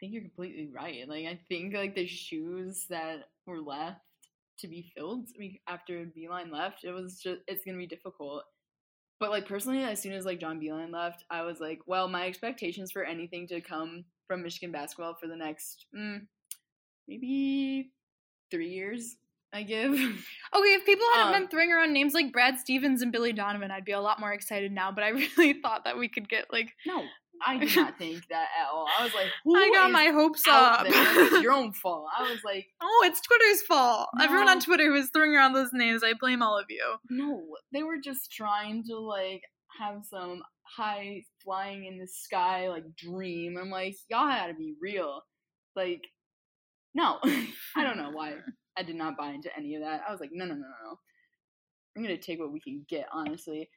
[0.00, 1.08] think you're completely right.
[1.08, 4.00] Like I think like the shoes that were left
[4.58, 5.28] to be filled
[5.66, 8.44] after Beilein left, it was just it's gonna be difficult.
[9.20, 12.26] But like personally, as soon as like John Beilein left, I was like, well, my
[12.26, 16.20] expectations for anything to come from Michigan basketball for the next mm,
[17.08, 17.90] maybe
[18.50, 19.16] three years,
[19.52, 19.92] I give.
[20.56, 23.70] Okay, if people hadn't Um, been throwing around names like Brad Stevens and Billy Donovan,
[23.70, 24.90] I'd be a lot more excited now.
[24.92, 27.04] But I really thought that we could get like no,
[27.46, 28.86] I did not think that at all.
[28.98, 30.84] I was like, who I got my hopes up.
[30.86, 32.06] It's your own fault.
[32.16, 34.08] I was like, oh, it's Twitter's fault.
[34.20, 36.96] Everyone on Twitter was throwing around those names, I blame all of you.
[37.10, 39.42] No, they were just trying to like
[39.78, 43.56] have some high flying in the sky like dream.
[43.60, 45.22] I'm like, y'all had to be real.
[45.76, 46.02] Like,
[46.94, 47.18] no,
[47.76, 48.34] I don't know why
[48.76, 50.02] I did not buy into any of that.
[50.06, 50.98] I was like, no, no, no, no, no.
[51.96, 53.06] I'm gonna take what we can get.
[53.12, 53.68] Honestly,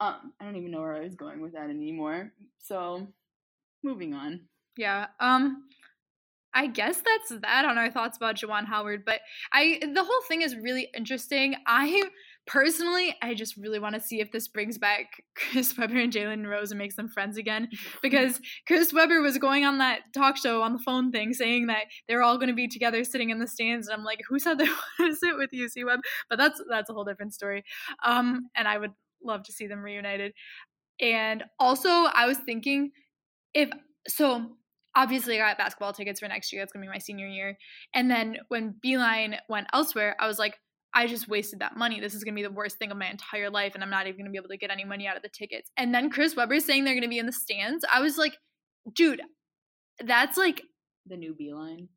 [0.00, 2.32] um, I don't even know where I was going with that anymore.
[2.58, 3.08] So,
[3.82, 4.40] moving on.
[4.76, 5.06] Yeah.
[5.18, 5.64] Um
[6.52, 9.20] I guess that's that on our thoughts about Juwan Howard, but
[9.52, 11.54] I the whole thing is really interesting.
[11.66, 12.02] I
[12.46, 16.48] personally I just really want to see if this brings back Chris Webber and Jalen
[16.48, 17.68] Rose and makes them friends again.
[18.02, 21.84] Because Chris Webber was going on that talk show on the phone thing saying that
[22.08, 24.64] they're all gonna be together sitting in the stands, and I'm like, who said they
[24.64, 24.80] want
[25.12, 26.00] to sit with you, C Web?
[26.28, 27.64] But that's that's a whole different story.
[28.04, 28.92] Um and I would
[29.24, 30.32] love to see them reunited.
[31.00, 32.90] And also I was thinking
[33.54, 33.70] if
[34.08, 34.46] so
[34.94, 36.62] obviously I got basketball tickets for next year.
[36.62, 37.56] That's gonna be my senior year.
[37.94, 40.56] And then when Beilein went elsewhere, I was like,
[40.92, 42.00] I just wasted that money.
[42.00, 44.18] This is gonna be the worst thing of my entire life, and I'm not even
[44.20, 45.70] gonna be able to get any money out of the tickets.
[45.76, 47.84] And then Chris Webber saying they're gonna be in the stands.
[47.90, 48.36] I was like,
[48.94, 49.22] dude,
[50.04, 50.62] that's like
[51.06, 51.88] The new Beilein.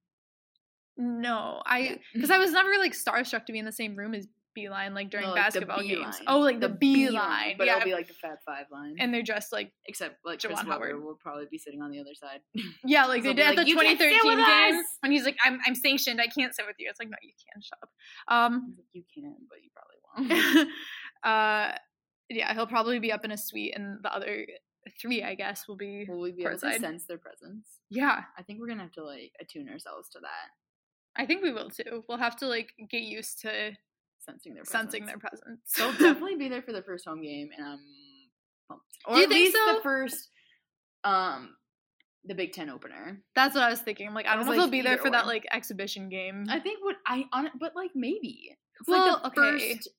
[0.98, 1.62] no.
[1.66, 4.94] I because I was never like starstruck to be in the same room as Beilein
[4.94, 6.22] like during No, like the basketball games.
[6.28, 7.58] Oh, like the, Beilein.
[7.58, 7.78] but yeah.
[7.78, 8.96] it'll be like the Fab Five line.
[9.00, 11.04] and they're dressed like Except like Chris Juwan Webber Howard.
[11.04, 12.40] will probably be sitting on the other side.
[12.86, 15.38] Yeah, like they did at the "You can't sit 2013 with game when he's like,
[15.44, 16.20] "I'm I'm sanctioned.
[16.20, 17.62] I can't sit with you." It's like, no, you can.
[17.62, 17.90] Shut up.
[18.28, 20.70] Um, you can, but you probably won't.
[21.24, 21.78] uh,
[22.30, 24.46] yeah, he'll probably be up in a suite, and the other
[25.02, 26.06] three, I guess, will be.
[26.10, 27.80] Will we be able to sense their presence?
[27.90, 30.50] Yeah, I think we're gonna have to like attune ourselves to that,
[31.16, 32.04] I think we will too.
[32.08, 33.74] We'll have to like get used to
[34.26, 34.92] sensing their presence.
[34.92, 35.60] sensing their presence.
[35.78, 37.80] They'll definitely be there for the first home game, and I'm
[38.68, 38.86] pumped.
[39.06, 39.76] Or Do you at think least so?
[39.76, 40.30] the first,
[41.04, 41.56] um,
[42.26, 43.22] the Big Ten opener.
[43.36, 44.08] That's what I was thinking.
[44.08, 46.10] I'm like, I I don't know if like, they'll be there for that like exhibition
[46.10, 46.46] game.
[46.50, 48.56] I think what I on, it, but like maybe.
[48.80, 49.74] It's Well, like the okay.
[49.74, 49.90] first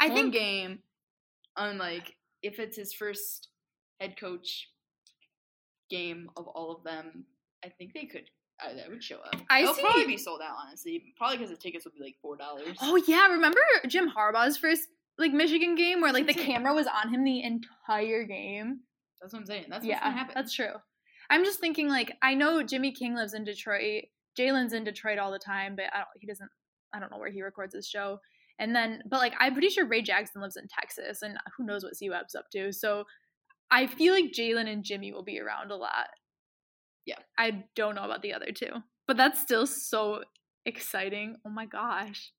[0.00, 0.80] I think game.
[1.56, 3.48] On like if it's his first
[4.00, 4.68] head coach
[5.88, 7.26] game of all of them,
[7.64, 8.28] I think they could.
[8.62, 9.34] Uh, that would show up.
[9.50, 10.56] I It'll see- probably be sold out.
[10.64, 12.76] Honestly, probably because the tickets would be like four dollars.
[12.80, 14.82] Oh yeah, remember Jim Harbaugh's first
[15.18, 16.56] like Michigan game where like the That's what I'm saying.
[16.58, 18.80] camera was on him the entire game?
[19.20, 19.64] That's what I'm saying.
[19.68, 20.32] That's what's yeah, gonna happen.
[20.36, 20.72] that's true.
[21.30, 24.04] I'm just thinking like I know Jimmy King lives in Detroit.
[24.38, 26.50] Jalen's in Detroit all the time, but I don't, he doesn't.
[26.92, 28.20] I don't know where he records his show.
[28.60, 31.82] And then, but like I'm pretty sure Ray Jackson lives in Texas, and who knows
[31.82, 32.72] what C Web's up to.
[32.72, 33.04] So
[33.70, 36.06] I feel like Jalen and Jimmy will be around a lot.
[37.06, 37.18] Yeah.
[37.38, 38.70] I don't know about the other two,
[39.06, 40.22] but that's still so
[40.64, 41.36] exciting.
[41.46, 42.32] Oh my gosh.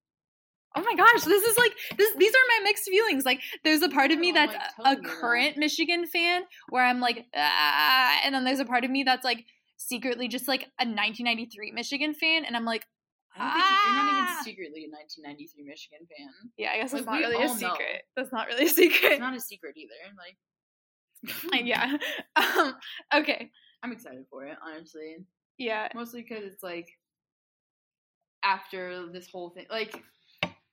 [0.77, 3.23] Oh my gosh, this is like this these are my mixed feelings.
[3.25, 6.05] Like there's a part of me Oh, that's like, a- a telling me current Michigan
[6.07, 9.45] fan where I'm like ah, and then there's a part of me that's like
[9.77, 12.85] secretly just like a 1993 Michigan fan and I'm like
[13.37, 14.31] I think you- you're not Ah.
[14.33, 16.29] even secretly a 1993 Michigan fan.
[16.57, 17.77] yeah, I guess Like, that's not really a all know.
[18.17, 19.11] That's not really a secret.
[19.13, 19.93] It's not a secret either.
[20.17, 20.35] Like
[21.65, 21.97] yeah.
[22.35, 22.75] Um
[23.13, 23.51] okay.
[23.85, 25.17] I'm excited for it, honestly.
[25.59, 25.89] Yeah.
[25.93, 26.89] Mostly because it's like
[28.43, 30.01] after this whole thing, like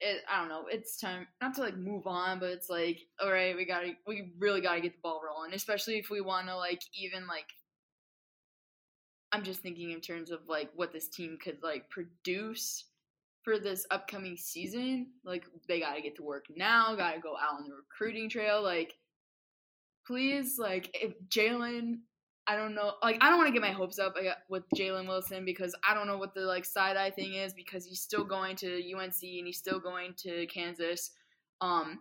[0.01, 0.23] it.
[0.31, 0.65] I don't know.
[0.71, 4.33] It's time not to like move on, but it's like, all right, we gotta, we
[4.39, 7.45] really gotta get the ball rolling, especially if we want to like even like
[9.31, 12.87] I'm just thinking in terms of like what this team could like produce
[13.43, 15.09] for this upcoming season.
[15.23, 18.31] Like they got to get to work now, got to go out on the recruiting
[18.31, 18.63] trail.
[18.63, 18.95] Like,
[20.07, 21.99] please, like if Jalen.
[22.47, 22.95] I don't know.
[23.03, 25.95] Like, I don't want to get my hopes up uh, with Jalen Wilson because I
[25.95, 29.23] don't know what the like side eye thing is because he's still going to UNC
[29.23, 31.13] and he's still going to Kansas.
[31.61, 32.01] Um,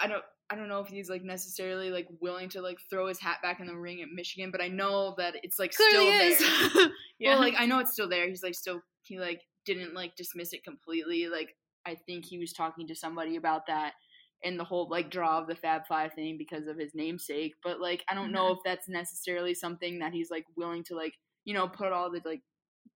[0.00, 3.18] I don't I don't know if he's like necessarily like willing to like throw his
[3.18, 6.48] hat back in the ring at Michigan, but I know that it's like Clearly still
[6.48, 6.72] is.
[6.74, 6.88] there.
[7.18, 7.30] yeah.
[7.30, 8.28] Well, like I know it's still there.
[8.28, 11.28] He's like still he like didn't like dismiss it completely.
[11.28, 11.56] Like
[11.86, 13.94] I think he was talking to somebody about that
[14.42, 17.54] and the whole like draw of the Fab Five thing because of his namesake.
[17.62, 21.14] But like I don't know if that's necessarily something that he's like willing to like
[21.44, 22.42] you know put all the like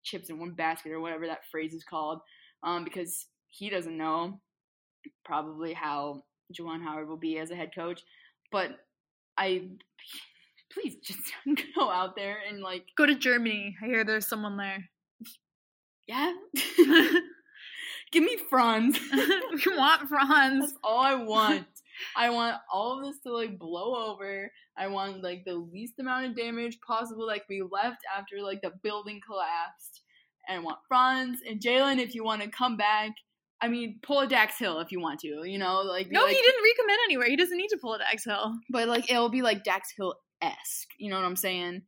[0.05, 2.20] chips in one basket or whatever that phrase is called.
[2.62, 4.40] Um, because he doesn't know
[5.24, 8.03] probably how Juwan Howard will be as a head coach.
[8.51, 8.70] But
[9.37, 9.68] I
[10.72, 11.20] please just
[11.77, 13.77] go out there and like Go to Germany.
[13.83, 14.88] I hear there's someone there.
[16.07, 16.33] yeah.
[18.11, 18.99] Give me Franz.
[19.12, 20.61] we want Franz.
[20.61, 21.66] That's all I want.
[22.16, 24.51] I want all of this to like blow over.
[24.77, 28.73] I want like the least amount of damage possible like be left after like the
[28.83, 30.03] building collapsed.
[30.49, 33.12] And I want Franz and Jalen if you want to come back.
[33.61, 35.42] I mean, pull a Dax Hill if you want to.
[35.44, 37.29] You know, like No, like, he didn't recommit anywhere.
[37.29, 38.55] He doesn't need to pull a Dax Hill.
[38.71, 40.88] But like it'll be like Dax Hill esque.
[40.99, 41.83] You know what I'm saying?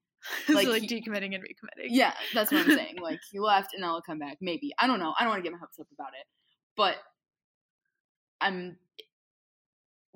[0.49, 1.89] Like, Like, like he- decommitting and recommitting.
[1.89, 2.97] Yeah, that's what I'm saying.
[3.03, 4.39] Like he left and then he'll come back.
[4.41, 4.73] Maybe.
[4.79, 5.15] I don't know.
[5.19, 6.27] I don't want to get my hopes up about it.
[6.77, 6.97] But
[8.41, 8.77] I'm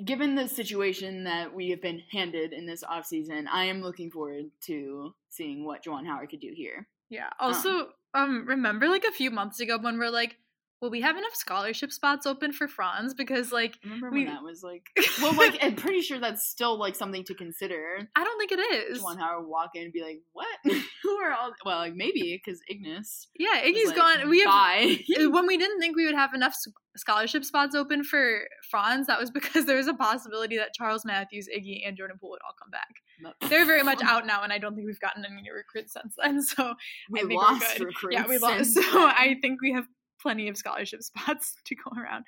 [0.04, 4.46] given the situation that we have been handed in this offseason, I am looking forward
[4.66, 6.88] to seeing what Juwan Howard could do here.
[7.10, 7.28] Yeah.
[7.38, 10.36] Also, um, remember like a few months ago when we're like,
[10.80, 13.14] will we have enough scholarship spots open for Franz?
[13.14, 14.86] Because like Remember We- when that was like
[15.22, 17.98] well like I'm pretty sure that's still like something to consider.
[18.16, 18.60] I don't think it
[18.90, 19.02] is.
[19.02, 20.46] One hour walk in and be like, What?
[21.02, 24.28] Who are all well like maybe because Ignas Yeah, Iggy's like, gone.
[24.28, 24.98] We have bye.
[25.30, 26.54] when we didn't think we would have enough
[26.96, 31.48] scholarship spots open for Franz, that was because there was a possibility that Charles Matthews,
[31.54, 33.50] Iggy, and Jordan Poole would all come back.
[33.50, 36.14] They're very much out now, and I don't think we've gotten any new recruits since
[36.22, 36.40] then.
[36.42, 36.74] So
[37.10, 37.86] we I think we're lost good.
[37.86, 38.14] recruits.
[38.14, 38.74] yeah, we lost.
[38.74, 38.80] So.
[38.82, 39.86] I think we have
[40.24, 42.24] plenty of scholarship spots to go around.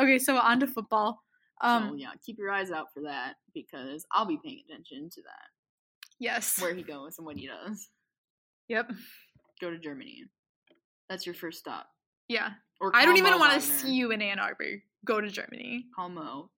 [0.00, 1.20] Okay, so on to football.
[1.60, 5.22] Um, so yeah, keep your eyes out for that because I'll be paying attention to
[5.22, 5.48] that.
[6.18, 6.60] yes.
[6.60, 7.88] Where he goes and what he does.
[8.68, 8.92] Yep.
[9.60, 10.24] Go to Germany.
[11.08, 11.86] That's your first stop.
[12.28, 12.50] Yeah.
[12.80, 14.82] Or I don't even want to see you in Ann Arbor.
[15.04, 15.86] Go to Germany.
[15.94, 16.50] Call Mo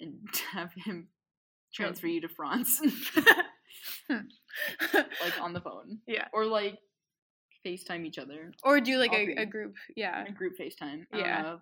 [0.00, 0.18] and
[0.52, 1.08] have him
[1.72, 2.80] transfer you to Franz,
[4.10, 5.98] like on the phone.
[6.06, 6.26] Yeah.
[6.32, 6.78] Or like
[7.66, 8.52] FaceTime each other.
[8.64, 9.74] or do like a, a group.
[9.96, 10.24] Yeah.
[10.26, 11.04] A group FaceTime.
[11.14, 11.42] Yeah.
[11.42, 11.60] know.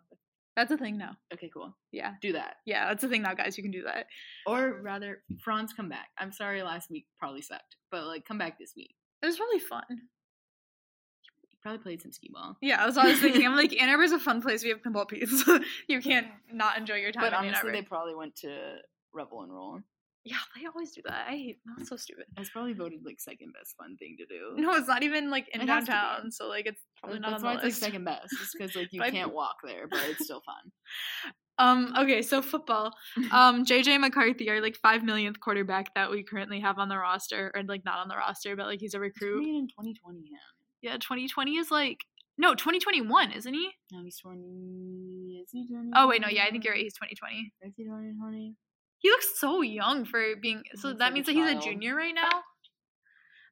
[0.56, 1.16] That's a thing now.
[1.32, 1.74] Okay, cool.
[1.92, 2.14] Yeah.
[2.20, 2.56] Do that.
[2.66, 3.56] Yeah, that's a thing now, guys.
[3.56, 4.06] You can do that.
[4.46, 6.08] Or rather, Franz, come back.
[6.18, 8.94] I'm sorry last week probably sucked, but like come back this week.
[9.22, 9.84] It was really fun.
[9.90, 12.56] You probably played some skee ball.
[12.60, 13.46] Yeah, that's what I was thinking.
[13.46, 14.62] I'm like, Ann Arbor's a fun place.
[14.64, 15.44] We have pinball peas.
[15.88, 17.72] you can't not enjoy your time But in Ann honestly, Arbor.
[17.72, 18.76] they probably went to
[19.14, 19.80] Revel and Roll.
[20.24, 21.26] Yeah, they always do that.
[21.28, 22.26] I hate that's so stupid.
[22.36, 24.60] That's probably voted like second best fun thing to do.
[24.62, 25.92] No, it's not even like in It has to be.
[25.96, 27.80] downtown, so like it's probably not That's on why the it's like list.
[27.80, 28.28] second best.
[28.38, 30.72] Just because like you But- can't walk there, but it's still fun.
[31.58, 32.90] Um, okay, so football.
[33.32, 37.52] Um, JJ McCarthy, our like five millionth quarterback that we currently have on the roster,
[37.54, 39.42] or like not on the roster, but like he's a recruit.
[39.46, 40.38] in 2020, yeah.
[40.80, 41.98] Yeah, 2020 is like
[42.38, 43.68] no, 2021, isn't he?
[43.92, 45.42] No, he's 20.
[45.44, 45.90] Is he 20?
[45.94, 46.82] Oh wait, no, yeah, I think you're right.
[46.82, 47.52] He's 2020.
[47.62, 48.54] Is he 2020?
[49.00, 50.62] He looks so young for being.
[50.76, 52.42] So that like means that he's a junior right now.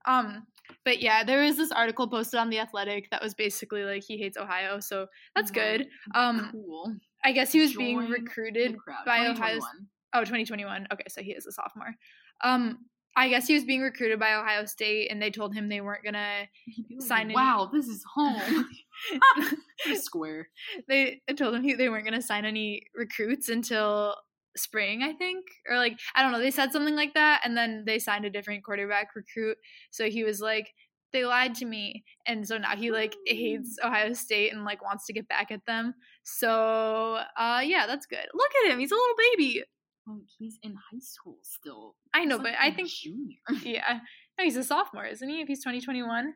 [0.07, 0.47] Um,
[0.85, 4.17] but yeah, there was this article posted on the Athletic that was basically like he
[4.19, 5.87] hates Ohio, so that's good.
[6.15, 6.95] Um, Cool.
[7.25, 9.35] I guess he was being recruited by Ohio.
[9.35, 9.71] 2021.
[10.15, 10.87] Oh, 2021.
[10.93, 11.95] Okay, so he is a sophomore.
[12.43, 12.79] Um,
[13.17, 16.05] I guess he was being recruited by Ohio State, and they told him they weren't
[16.05, 16.45] gonna.
[16.91, 18.67] Like, Sign any- Wow, this is home.
[19.95, 20.49] Square.
[20.89, 24.15] they told him he, they weren't gonna sign any recruits until
[24.59, 26.41] spring, I think, or like I don't know.
[26.41, 29.57] They said something like that, and then they signed a different quarterback recruit.
[29.91, 30.69] So he was like,
[31.13, 35.07] they lied to me, and so now he like hates Ohio State and like wants
[35.07, 35.95] to get back at them.
[36.23, 38.27] So uh, yeah, that's good.
[38.35, 39.65] Look at him; he's a little baby.
[40.09, 41.95] Oh, he's in high school still.
[42.15, 43.37] I know, He's but like I think junior.
[43.63, 44.01] yeah,
[44.39, 45.41] no, he's a sophomore, isn't he?
[45.41, 46.35] If he's 2021.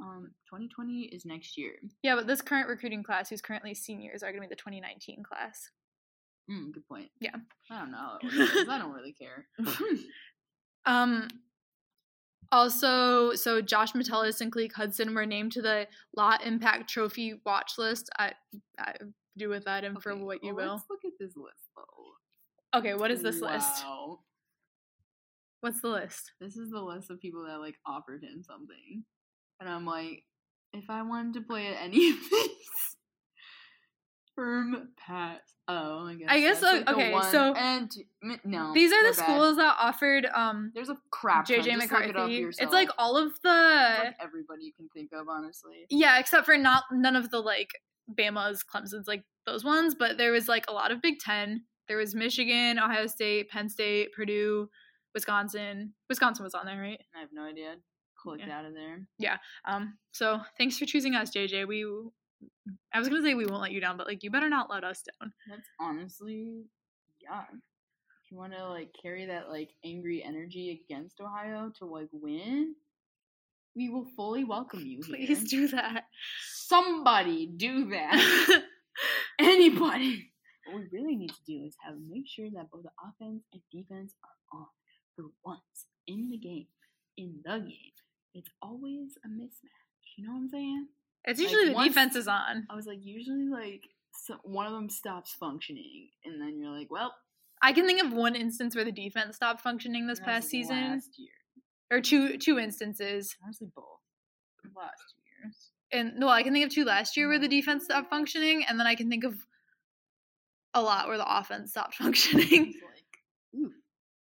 [0.00, 1.74] Um, 2020 is next year.
[2.02, 5.22] Yeah, but this current recruiting class, who's currently seniors, are going to be the 2019
[5.22, 5.70] class.
[6.50, 7.10] Mm, good point.
[7.20, 7.36] Yeah.
[7.70, 7.96] I don't know.
[7.98, 9.46] how it works, 'cause I don't really care.
[10.84, 11.28] Um.
[12.50, 17.74] Also, so Josh Metellus and Khaleke Hudson were named to the Lott Impact Trophy watch
[17.78, 18.10] list.
[18.18, 18.32] I,
[18.78, 18.94] I
[19.38, 20.72] do with that and for what you well, will.
[20.74, 22.78] Let's look at this list though.
[22.78, 23.84] Okay, what is this list?
[25.60, 26.32] What's the list?
[26.40, 29.04] This is the list of people that like offered him something,
[29.60, 30.24] and I'm like,
[30.72, 32.96] if I wanted to play at any of these,
[34.34, 35.40] firm pass.
[35.68, 36.28] Oh, I guess.
[36.30, 37.90] I guess, like, okay, so and
[38.44, 39.24] no, These are the bad.
[39.24, 41.46] schools that offered um There's a crap.
[41.46, 41.58] ton.
[41.58, 42.44] JJ look it McCarthy.
[42.58, 45.86] It's like all of the like everybody you can think of, honestly.
[45.90, 47.70] Yeah, except for not none of the like
[48.12, 49.94] Bama's, Clemson's, like those ones.
[49.94, 51.62] But there was like a lot of Big Ten.
[51.88, 54.68] There was Michigan, Ohio State, Penn State, Purdue,
[55.14, 55.92] Wisconsin.
[56.08, 57.00] Wisconsin was on there, right?
[57.14, 57.74] I have no idea.
[58.16, 58.58] Clicked Yeah.
[58.58, 59.06] out of there.
[59.18, 59.36] Yeah.
[59.66, 59.98] Um.
[60.12, 61.66] So thanks for choosing us, JJ.
[61.66, 61.84] We,
[62.92, 64.84] I was gonna say we won't let you down, but like you better not let
[64.84, 65.32] us down.
[65.48, 66.64] That's honestly,
[67.20, 67.42] yeah.
[67.50, 72.74] If you want to like carry that like angry energy against Ohio to like win,
[73.74, 75.00] we will fully welcome you.
[75.00, 75.60] Please here.
[75.60, 76.04] do that.
[76.66, 78.62] somebody do that.
[79.38, 80.30] Anybody.
[80.66, 83.62] What we really need to do is have make sure that both the offense and
[83.72, 84.66] defense are on
[85.16, 86.66] for once in the game.
[87.16, 87.92] In the game,
[88.34, 90.16] it's always a mismatch.
[90.16, 90.86] You know what I'm saying?
[91.24, 92.66] It's Like, usually the once- defense is on.
[92.70, 93.82] I was like, usually like
[94.14, 97.14] so one of them stops functioning, and then you're like, well,
[97.62, 101.10] I can think of one instance where the defense stopped functioning this past season, last
[101.18, 101.30] year.
[101.90, 103.36] or two two instances.
[103.42, 103.86] Honestly, both
[104.76, 105.70] last two years.
[105.92, 108.78] and no, I can think of two last year where the defense stopped functioning, and
[108.78, 109.34] then I can think of
[110.74, 112.74] a lot where the offense stopped functioning.
[112.74, 113.72] Like, ooh,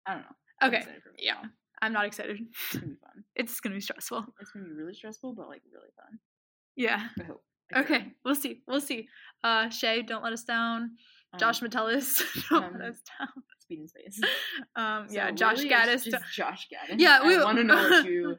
[0.06, 0.28] I don't know.
[0.62, 0.86] I'm okay,
[1.20, 1.42] yeah.
[1.82, 2.40] I'm not excited.
[2.40, 3.24] It's gonna be fun.
[3.36, 4.26] It's gonna be stressful.
[4.40, 6.20] It's gonna be really stressful, but like really fun.
[6.76, 7.08] Yeah.
[7.20, 7.44] I hope.
[7.74, 7.80] I.
[7.82, 8.62] Okay, we'll see.
[8.68, 9.08] We'll see.
[9.44, 10.92] Uh, Shay, don't let us down.
[11.34, 13.28] Um, Josh Metellus, don't um, let us down.
[13.60, 14.20] Speed and space.
[14.76, 16.04] Um, So yeah, Josh really, Gattis.
[16.04, 17.00] just Josh Gattis.
[17.00, 18.36] Yeah, we- want to know what you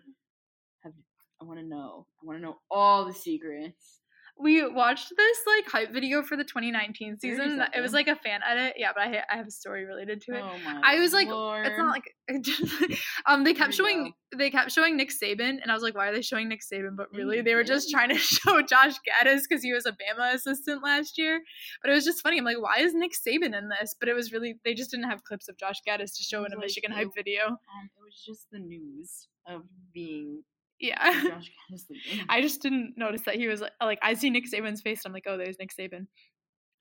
[0.82, 0.92] have.
[1.40, 2.06] I want to know.
[2.22, 4.00] I want to know all the secrets.
[4.36, 7.62] We watched this like hype video for the 2019 season.
[7.74, 8.74] It was like a fan edit.
[8.76, 10.42] Yeah, but I I have a story related to it.
[10.42, 10.80] Oh my!
[10.82, 11.66] I was like, Lord.
[11.66, 12.04] It's not like
[13.26, 16.12] um they kept showing they kept showing Nick Saban and I was like, why are
[16.12, 16.96] they showing Nick Saban?
[16.96, 20.34] But really, they were just trying to show Josh Gattis because he was a Bama
[20.34, 21.40] assistant last year.
[21.80, 22.38] But it was just funny.
[22.38, 23.94] I'm like, why is Nick Saban in this?
[23.98, 26.52] But it was really they just didn't have clips of Josh Gattis to show in
[26.52, 27.46] a like, Michigan it- hype video.
[27.46, 27.56] Um,
[27.96, 30.42] it was just the news of being
[30.84, 31.12] Yeah.
[31.22, 31.50] Josh
[31.88, 32.26] leaving.
[32.28, 35.10] I just didn't notice that he was like, like I see Nick Saban's face and
[35.10, 36.06] I'm like, oh, there's Nick Saban.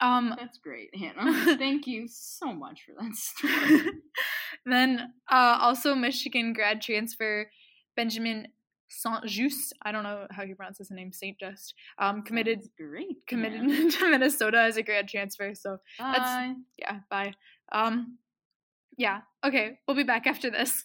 [0.02, 1.58] Um, That's great, Hannah.
[1.58, 3.92] Thank you so much for that story.
[4.66, 7.50] then uh, also Michigan grad transfer
[7.96, 8.48] Benjamin
[8.89, 9.74] St-Juste.
[9.82, 11.13] I don't know how he pronounces his name.
[11.13, 11.74] St-Juste.
[11.98, 13.26] Um, committed Sounds great.
[13.28, 13.89] committed man.
[13.89, 15.54] to Minnesota as a grad transfer.
[15.56, 16.56] So Bye.
[16.78, 17.34] yeah, bye.
[17.72, 18.18] Um,
[18.98, 19.22] yeah.
[19.46, 20.84] Okay, we'll be back after this.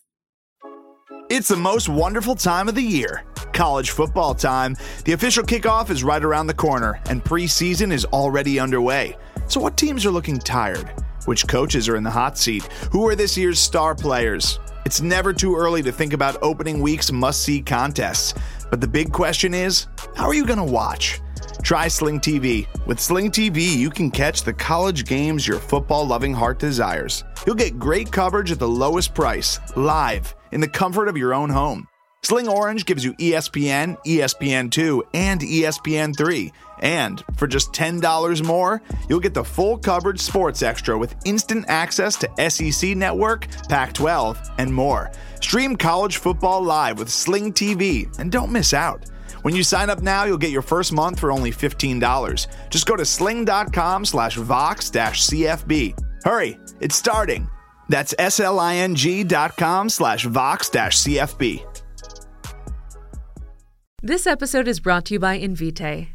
[1.30, 3.24] It's the most wonderful time of the year.
[3.54, 4.76] College football time.
[5.04, 9.16] The official kickoff is right around the corner, and preseason is already underway.
[9.46, 10.92] So, what teams are looking tired?
[11.24, 12.64] Which coaches are in the hot seat?
[12.92, 14.58] Who are this year's star players?
[14.84, 18.34] It's never too early to think about opening week's must see contests.
[18.68, 21.20] But the big question is how are you going to watch?
[21.62, 22.66] Try Sling TV.
[22.86, 27.24] With Sling TV, you can catch the college games your football loving heart desires.
[27.46, 31.50] You'll get great coverage at the lowest price, live, in the comfort of your own
[31.50, 31.86] home.
[32.22, 36.52] Sling Orange gives you ESPN, ESPN2, and E ESPN3.
[36.80, 42.16] And for just $10 more, you'll get the full coverage sports extra with instant access
[42.16, 45.10] to SEC Network, Pac 12, and more.
[45.40, 49.04] Stream college football live with Sling TV and don't miss out.
[49.42, 52.46] When you sign up now, you'll get your first month for only $15.
[52.70, 55.98] Just go to sling.com slash vox CFB.
[56.24, 57.48] Hurry, it's starting.
[57.88, 61.64] That's S-L-I-N-G dot com slash vox dash CFB.
[64.02, 66.08] This episode is brought to you by Invitae.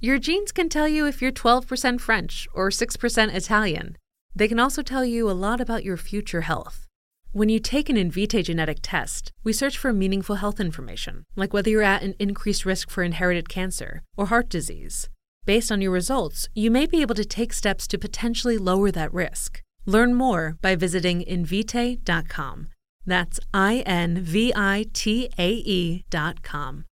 [0.00, 3.96] Your genes can tell you if you're 12% French or 6% Italian.
[4.34, 6.88] They can also tell you a lot about your future health.
[7.30, 11.70] When you take an Invitae genetic test, we search for meaningful health information, like whether
[11.70, 15.08] you're at an increased risk for inherited cancer or heart disease.
[15.44, 19.14] Based on your results, you may be able to take steps to potentially lower that
[19.14, 19.62] risk.
[19.86, 22.68] Learn more by visiting invitae.com.
[23.04, 26.84] That's I N V I T A E dot com.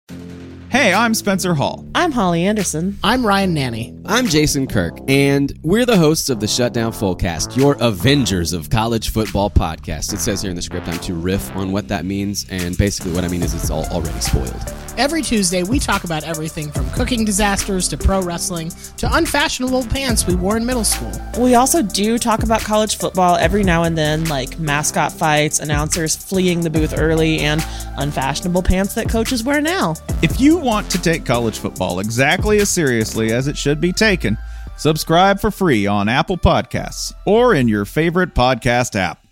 [0.70, 1.84] Hey, I'm Spencer Hall.
[1.96, 2.96] I'm Holly Anderson.
[3.02, 4.00] I'm Ryan Nanni.
[4.06, 9.10] I'm Jason Kirk, and we're the hosts of the Shutdown Fullcast, your Avengers of College
[9.10, 10.12] Football podcast.
[10.12, 13.12] It says here in the script I'm to riff on what that means, and basically
[13.12, 14.74] what I mean is it's all already spoiled.
[14.96, 20.26] Every Tuesday, we talk about everything from cooking disasters to pro wrestling to unfashionable pants
[20.26, 21.12] we wore in middle school.
[21.38, 26.14] We also do talk about college football every now and then, like mascot fights, announcers
[26.14, 27.64] fleeing the booth early, and
[27.96, 29.94] unfashionable pants that coaches wear now.
[30.22, 34.36] If you want to take college football exactly as seriously as it should be taken,
[34.76, 39.24] subscribe for free on Apple Podcasts or in your favorite podcast app.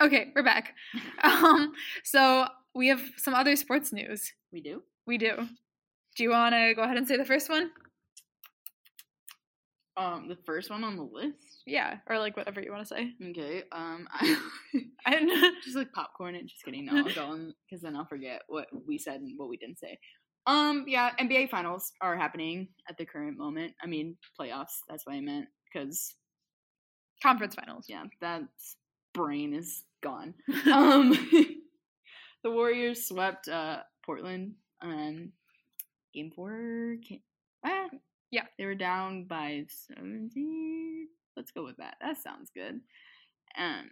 [0.00, 0.74] Okay, we're back.
[1.22, 1.72] Um,
[2.04, 4.32] so we have some other sports news.
[4.52, 4.82] We do.
[5.06, 5.48] We do.
[6.16, 7.70] Do you want to go ahead and say the first one?
[9.96, 11.57] Um, the first one on the list.
[11.68, 13.12] Yeah, or like whatever you want to say.
[13.30, 13.64] Okay.
[13.72, 14.36] Um, I,
[15.06, 16.46] I just like popcorn it.
[16.46, 16.86] Just kidding.
[16.86, 19.98] No, I'll go because then I'll forget what we said and what we didn't say.
[20.46, 23.74] Um, yeah, NBA finals are happening at the current moment.
[23.82, 24.80] I mean, playoffs.
[24.88, 26.14] That's what I meant because
[27.22, 27.84] conference finals.
[27.86, 28.42] Yeah, that
[29.12, 30.34] brain is gone.
[30.72, 31.10] um,
[32.42, 34.54] the Warriors swept uh Portland.
[34.80, 35.32] Um,
[36.14, 36.96] game four.
[37.06, 37.20] Came,
[37.66, 37.88] ah,
[38.30, 41.08] yeah, they were down by seventeen.
[41.38, 41.94] Let's go with that.
[42.00, 42.80] That sounds good.
[43.56, 43.90] Um,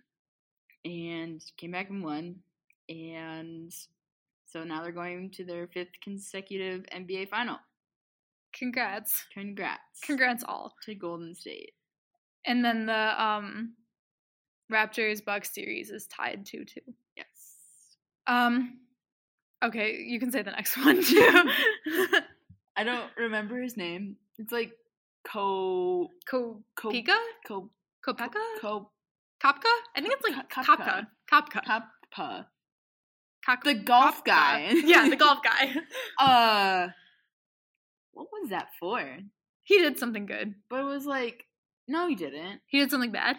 [0.85, 2.41] and came back and won.
[2.89, 3.73] And
[4.47, 7.59] so now they're going to their fifth consecutive NBA final.
[8.53, 9.27] Congrats.
[9.33, 10.01] Congrats.
[10.03, 10.75] Congrats all.
[10.87, 11.71] To Golden State.
[12.45, 13.75] And then the um
[14.73, 16.81] Raptors Bucks series is tied 2 2.
[17.17, 17.27] Yes.
[18.27, 18.81] Um
[19.65, 21.51] okay, you can say the next one too.
[22.77, 24.17] I don't remember his name.
[24.37, 24.73] It's like
[25.27, 27.17] Ko Ko Ko Pika?
[27.47, 27.71] Ko
[28.07, 28.43] Kopeka?
[29.43, 29.73] Kopka?
[29.95, 31.07] I think it's like Kopka.
[31.31, 31.83] Kopka.
[32.17, 32.45] Kopka.
[33.65, 34.73] The golf guy.
[34.85, 35.75] yeah, the golf guy.
[36.21, 36.89] Uh
[38.13, 39.01] what was that for?
[39.65, 40.55] He did something good.
[40.71, 41.45] But it was like
[41.89, 42.61] no, he didn't.
[42.67, 43.37] He did something bad.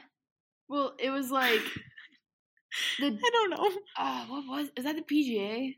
[0.69, 1.61] Well, it was like
[2.99, 3.71] the I don't know.
[3.97, 5.75] uh, what was is that the PGA?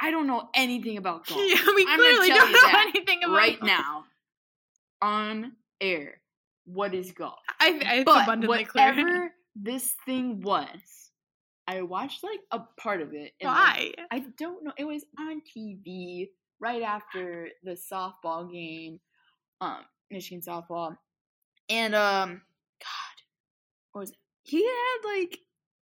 [0.00, 1.40] I don't know anything about golf.
[1.40, 3.66] Yeah, we I'm clearly don't know anything about right golf.
[3.68, 4.04] now
[5.02, 6.20] on air.
[6.64, 7.40] What is golf?
[7.60, 8.86] I, I it's but abundantly clear.
[8.94, 11.10] whatever this thing was,
[11.66, 13.32] I watched like a part of it.
[13.40, 13.92] and, like, Why?
[14.10, 14.72] I don't know.
[14.78, 16.28] It was on TV
[16.60, 19.00] right after the softball game,
[19.60, 19.78] um,
[20.10, 20.96] Michigan softball,
[21.68, 22.42] and um,
[22.80, 23.22] God,
[23.92, 24.16] what was it?
[24.44, 25.38] He had like,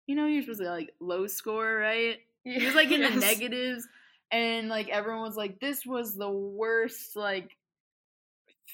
[0.06, 2.18] you know, you're supposed to like low score, right?
[2.44, 3.86] He was like in the negatives,
[4.30, 7.56] and like everyone was like, "This was the worst like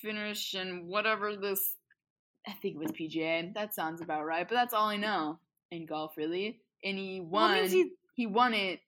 [0.02, 1.60] finish and whatever this."
[2.46, 3.52] I think it was PGA.
[3.54, 5.38] That sounds about right, but that's all I know
[5.70, 6.60] in golf, really.
[6.84, 7.56] And he won.
[7.56, 8.80] it he- he won it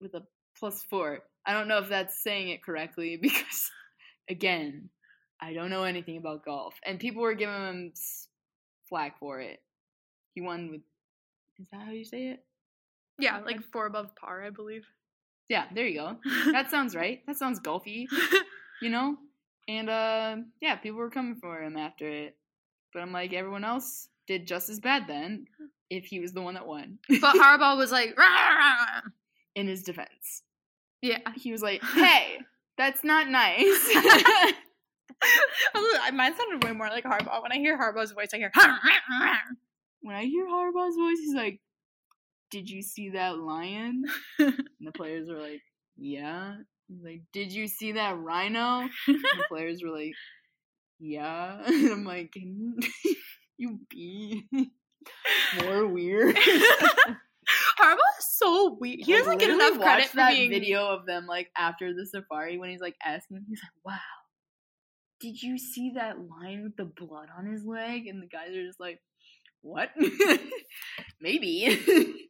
[0.00, 0.22] with a
[0.58, 1.20] plus four.
[1.46, 3.70] I don't know if that's saying it correctly because,
[4.28, 4.90] again,
[5.40, 7.92] I don't know anything about golf, and people were giving him
[8.88, 9.62] flack for it.
[10.34, 10.80] He won with.
[11.60, 12.44] Is that how you say it?
[13.18, 14.86] Yeah, like four above par, I believe.
[15.48, 16.16] Yeah, there you go.
[16.52, 17.24] That sounds right.
[17.26, 18.06] That sounds golfy,
[18.82, 19.16] you know?
[19.68, 22.36] And uh yeah, people were coming for him after it.
[22.92, 25.46] But I'm like, everyone else did just as bad then
[25.90, 26.98] if he was the one that won.
[27.20, 29.00] but Harbaugh was like, "Rah, rah, rah."
[29.54, 30.42] In his defense.
[31.02, 31.18] yeah.
[31.36, 32.38] He was like, hey,
[32.76, 33.94] that's not nice.
[36.12, 37.42] Mine sounded way more like Harbaugh.
[37.42, 38.52] When I hear Harbaugh's voice, I hear.
[40.00, 41.60] When I hear Harbaugh's voice, he's like,
[42.50, 44.04] Did you see that lion?
[44.38, 45.62] and the players were like,
[45.96, 46.54] Yeah.
[46.88, 48.80] He's like, Did you see that rhino?
[48.80, 50.12] And the players were like,
[50.98, 51.62] Yeah.
[51.66, 52.76] And I'm like, Can
[53.56, 54.44] you be
[55.62, 56.36] more weird?
[57.78, 59.00] Harbaugh is so weird.
[59.00, 60.50] He doesn't get enough credit for that being.
[60.50, 64.00] video of them like after the safari when he's like asking, he's like, "Wow,
[65.20, 68.66] did you see that lion with the blood on his leg?" And the guys are
[68.66, 69.00] just like,
[69.62, 69.90] "What?
[71.20, 72.27] Maybe."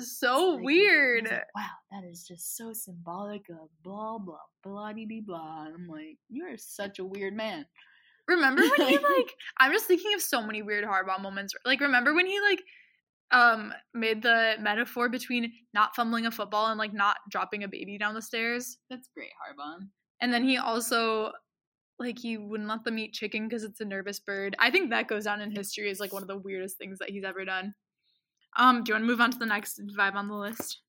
[0.00, 1.24] So Like, weird.
[1.30, 5.64] like, wow, that is just so symbolic of blah blah blah blah blah.
[5.66, 7.66] And I'm like, you are such a weird man.
[8.28, 9.34] Remember when he like?
[9.58, 11.54] I'm just thinking of so many weird Harbaugh moments.
[11.64, 12.62] Like, remember when he like
[13.32, 17.98] um made the metaphor between not fumbling a football and like not dropping a baby
[17.98, 18.78] down the stairs?
[18.88, 19.80] That's great, Harbaugh.
[20.20, 21.32] And then he also
[21.98, 24.56] like he wouldn't let them eat chicken because it's a nervous bird.
[24.58, 27.10] I think that goes down in history as like one of the weirdest things that
[27.10, 27.74] he's ever done.
[28.56, 30.80] Um, do you want to move on to the next vibe on the list?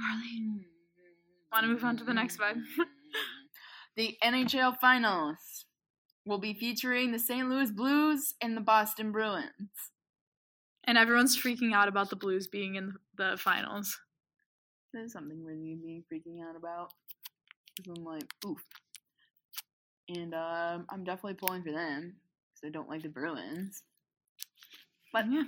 [0.00, 0.66] Harley.
[1.52, 2.60] Want to move on to the next vibe?
[3.96, 5.64] the NHL Finals
[6.24, 7.48] will be featuring the St.
[7.48, 9.90] Louis Blues and the Boston Bruins.
[10.84, 13.98] and everyone's freaking out about the Blues being in the finals.
[14.92, 16.92] There's something really being freaking out about.
[17.88, 18.62] I'm like, oof.
[20.08, 22.16] And um, I'm definitely pulling for them
[22.54, 23.82] because I don't like the Bruins.
[25.12, 25.44] But Yeah.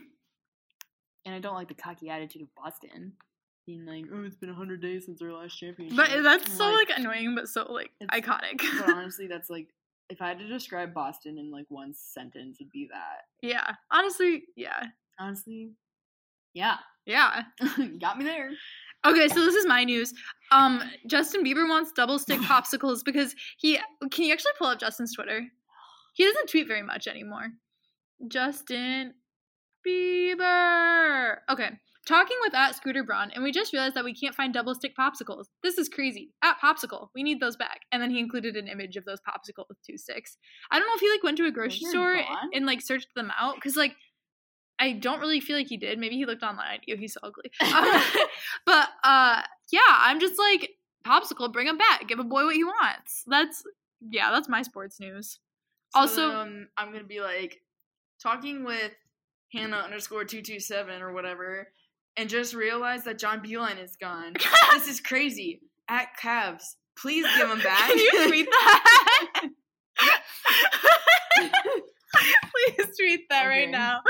[1.24, 3.12] and I don't like the cocky attitude of Boston,
[3.66, 6.70] being like, "Oh, it's been hundred days since our last championship." But that's I'm so
[6.72, 8.58] like annoying, but so like iconic.
[8.80, 9.68] but honestly, that's like,
[10.08, 13.24] if I had to describe Boston in like one sentence, it'd be that.
[13.42, 14.86] yeah, honestly, yeah,
[15.20, 15.72] Honestly,
[16.54, 17.42] yeah, yeah.
[18.00, 18.50] got me there.
[19.06, 20.12] Okay, so this is my news.
[20.50, 23.78] Um, Justin Bieber wants double stick popsicles because he
[24.10, 25.44] can you actually pull up Justin's Twitter?
[26.14, 27.48] He doesn't tweet very much anymore.
[28.26, 29.14] Justin,
[29.86, 31.36] Bieber.
[31.50, 31.70] Okay.
[32.06, 34.92] Talking with at Scooter Braun, and we just realized that we can't find double stick
[34.98, 35.44] popsicles.
[35.62, 36.32] This is crazy.
[36.42, 37.80] At Popsicle, we need those back.
[37.92, 40.38] And then he included an image of those popsicle with two sticks.
[40.70, 42.50] I don't know if he like went to a grocery store gone?
[42.54, 43.94] and like searched them out because like
[44.78, 45.98] I don't really feel like he did.
[45.98, 46.78] Maybe he looked online.
[46.86, 47.50] Ew, he's so ugly.
[47.60, 48.02] Um,
[48.64, 50.70] but uh, yeah, I'm just like
[51.06, 51.52] popsicle.
[51.52, 52.08] Bring him back.
[52.08, 53.22] Give a boy what he wants.
[53.26, 53.62] That's
[54.00, 55.40] yeah, that's my sports news.
[55.92, 57.60] So Also- then I'm gonna be like
[58.22, 58.92] talking with
[59.52, 61.68] Hannah underscore two two seven or whatever,
[62.16, 64.34] and just realized that John Beilein is gone.
[64.72, 65.60] this is crazy.
[65.88, 66.62] At Cavs,
[66.98, 67.88] please give him back.
[67.88, 69.48] Can you tweet that?
[72.14, 74.00] Please tweet that right now.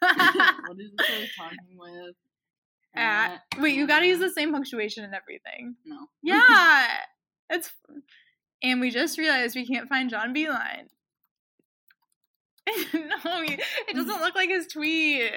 [0.00, 1.28] what is say?
[1.36, 2.14] Talking with.
[2.94, 5.76] At- wait, you gotta use the same punctuation and everything.
[5.84, 6.06] No.
[6.22, 6.86] Yeah,
[7.48, 7.70] it's.
[8.62, 10.88] And we just realized we can't find John Beilein.
[12.94, 15.32] no, it doesn't look like his tweet.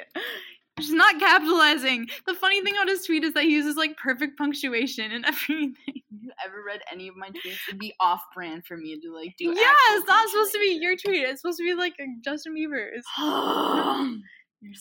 [0.80, 2.08] She's not capitalizing.
[2.26, 5.76] The funny thing about his tweet is that he uses like perfect punctuation and everything.
[5.86, 7.60] You ever read any of my tweets?
[7.68, 9.46] It'd be off brand for me to like do.
[9.46, 11.24] yeah, it's not supposed to be your tweet.
[11.24, 11.94] It's supposed to be like
[12.24, 13.06] Justin Bieber's.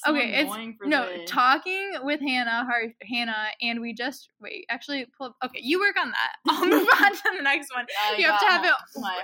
[0.05, 0.51] So okay, it's
[0.85, 1.30] no this.
[1.30, 2.66] talking with Hannah,
[3.03, 4.64] Hannah, and we just wait.
[4.68, 6.37] Actually, pull up, okay, you work on that.
[6.49, 7.87] I'll move on to the next one.
[8.01, 8.72] I you have to have it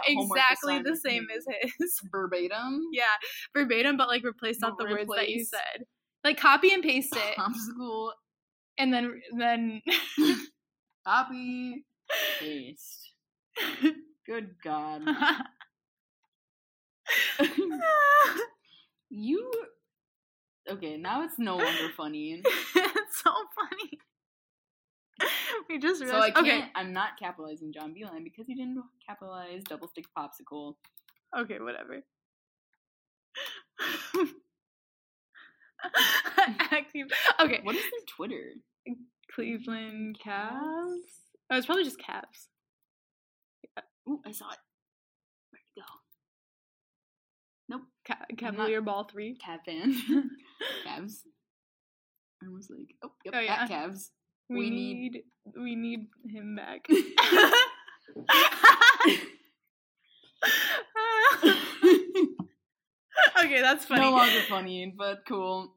[0.08, 1.46] exactly the same as
[1.78, 2.00] his.
[2.12, 2.88] verbatim.
[2.92, 3.04] Yeah,
[3.54, 5.84] verbatim, but like replace out the But words that you said.
[6.24, 8.10] Like copy and paste it, Popsicle,
[8.78, 9.82] and then then.
[11.06, 11.84] copy,
[12.40, 13.12] paste.
[14.26, 15.02] Good God.
[19.10, 19.50] you.
[20.70, 22.42] Okay, now it's no longer funny.
[22.44, 23.98] it's so funny.
[25.68, 26.34] We just So I realized.
[26.36, 26.46] can't.
[26.46, 30.76] okay, I'm not capitalizing John Beilein because he didn't capitalize double stick popsicle.
[31.36, 32.02] okay, whatever.
[37.40, 38.52] Okay, What is their Twitter?
[39.34, 40.98] Cleveland Cavs.
[41.50, 42.48] Oh, it's probably just Cavs.
[44.08, 44.58] Ooh, I saw it.
[45.50, 45.86] Where'd it go?
[47.68, 47.82] Nope.
[48.06, 49.36] Ca- Cavalier Ball three.
[49.36, 49.94] Cat fan.
[50.86, 51.22] Cavs.
[52.42, 53.62] I was like, oh, yep, Oh, yeah.
[53.64, 54.10] at Cavs.
[54.48, 55.22] We, We need, need-
[55.56, 56.86] we need him back.
[63.44, 64.00] okay, that's funny.
[64.02, 65.74] no longer funny, but cool.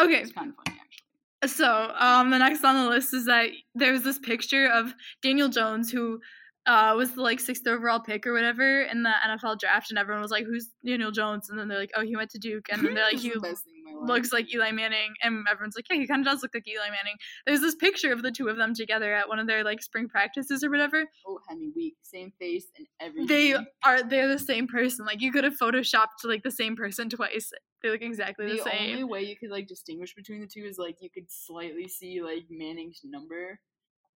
[0.00, 1.56] Okay, It's kind of funny actually.
[1.56, 5.90] so um, the next on the list is that there's this picture of Daniel Jones
[5.90, 6.20] who
[6.66, 10.22] uh, was the like sixth overall pick or whatever in the NFL draft, and everyone
[10.22, 12.84] was like, "Who's Daniel Jones?" And then they're like, "Oh, he went to Duke," and
[12.84, 14.08] then they're like, "He the best thing in my life.
[14.08, 16.88] looks like Eli Manning," and everyone's like, "Yeah, he kind of does look like Eli
[16.88, 19.82] Manning." There's this picture of the two of them together at one of their like
[19.82, 21.04] spring practices or whatever.
[21.26, 23.26] oh, Henry Week, same face and everything.
[23.26, 23.54] They
[23.84, 25.04] are they're the same person.
[25.04, 27.52] Like you could have photoshopped like the same person twice.
[27.82, 28.92] They look exactly the, the same.
[28.92, 32.22] only way you could like distinguish between the two is like you could slightly see
[32.22, 33.60] like Manning's number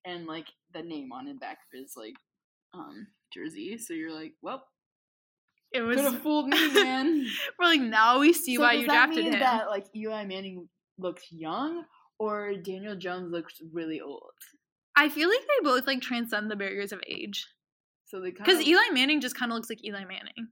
[0.06, 2.14] and like the name on the back of his like
[2.74, 3.78] um jersey.
[3.78, 4.64] So you're like, well,
[5.72, 7.26] it was could have fooled me, man.
[7.58, 9.38] we're like now we see So why you drafted him.
[9.38, 11.84] That like Eli Manning looks young,
[12.18, 14.22] or Daniel Jones looks really old.
[14.96, 17.46] I feel like they both like transcend the barriers of age.
[18.06, 18.66] So they kind Because.
[18.66, 20.48] Eli Manning just kind of looks like Eli Manning.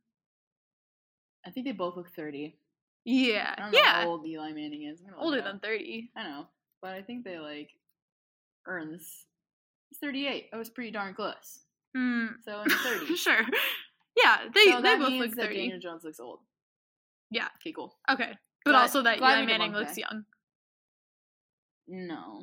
[1.47, 2.59] I think they both look thirty.
[3.05, 5.01] Yeah, I don't know yeah, how old Eli Manning is.
[5.01, 6.11] I'm gonna look older than thirty.
[6.17, 6.47] I know,
[6.83, 7.71] but I think they like
[8.67, 9.25] earns.
[9.89, 10.49] He's thirty-eight.
[10.53, 11.61] I was pretty darn close.
[11.97, 12.27] Hmm.
[12.45, 13.19] So in the thirties.
[13.19, 13.41] sure.
[14.23, 15.57] Yeah, they so they that both means look that thirty.
[15.57, 16.41] Daniel Jones looks old.
[17.31, 17.49] Yeah.
[17.61, 17.97] Okay, cool.
[18.11, 18.33] Okay,
[18.65, 20.01] but Glad- also that Eli Manning looks that.
[20.01, 20.25] young.
[21.89, 22.43] No.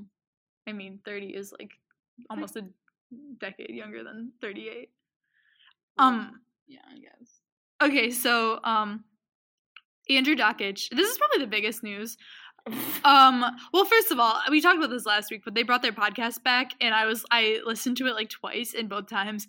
[0.67, 1.71] I mean, thirty is like
[2.29, 2.63] almost a
[3.39, 4.89] decade younger than thirty-eight.
[5.97, 6.39] Um.
[6.67, 7.29] Yeah, I guess.
[7.81, 9.03] Okay, so um
[10.09, 10.89] Andrew Dakich.
[10.89, 12.17] This is probably the biggest news.
[13.03, 13.43] Um
[13.73, 16.43] well first of all, we talked about this last week, but they brought their podcast
[16.43, 19.47] back and I was I listened to it like twice and both times.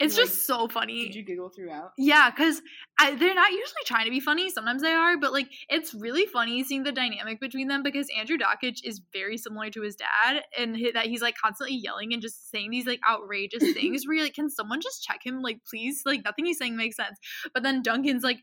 [0.00, 1.06] It's Like, just so funny.
[1.06, 1.92] Did you giggle throughout?
[1.96, 2.60] Yeah, because
[2.98, 4.50] they're not usually trying to be funny.
[4.50, 8.36] Sometimes they are, but like it's really funny seeing the dynamic between them because Andrew
[8.36, 12.20] Dakich is very similar to his dad, and hi- that he's like constantly yelling and
[12.20, 14.04] just saying these like outrageous things.
[14.04, 16.02] Where you're like, can someone just check him, like please?
[16.04, 17.18] Like nothing he's saying makes sense.
[17.52, 18.38] But then Duncan's like,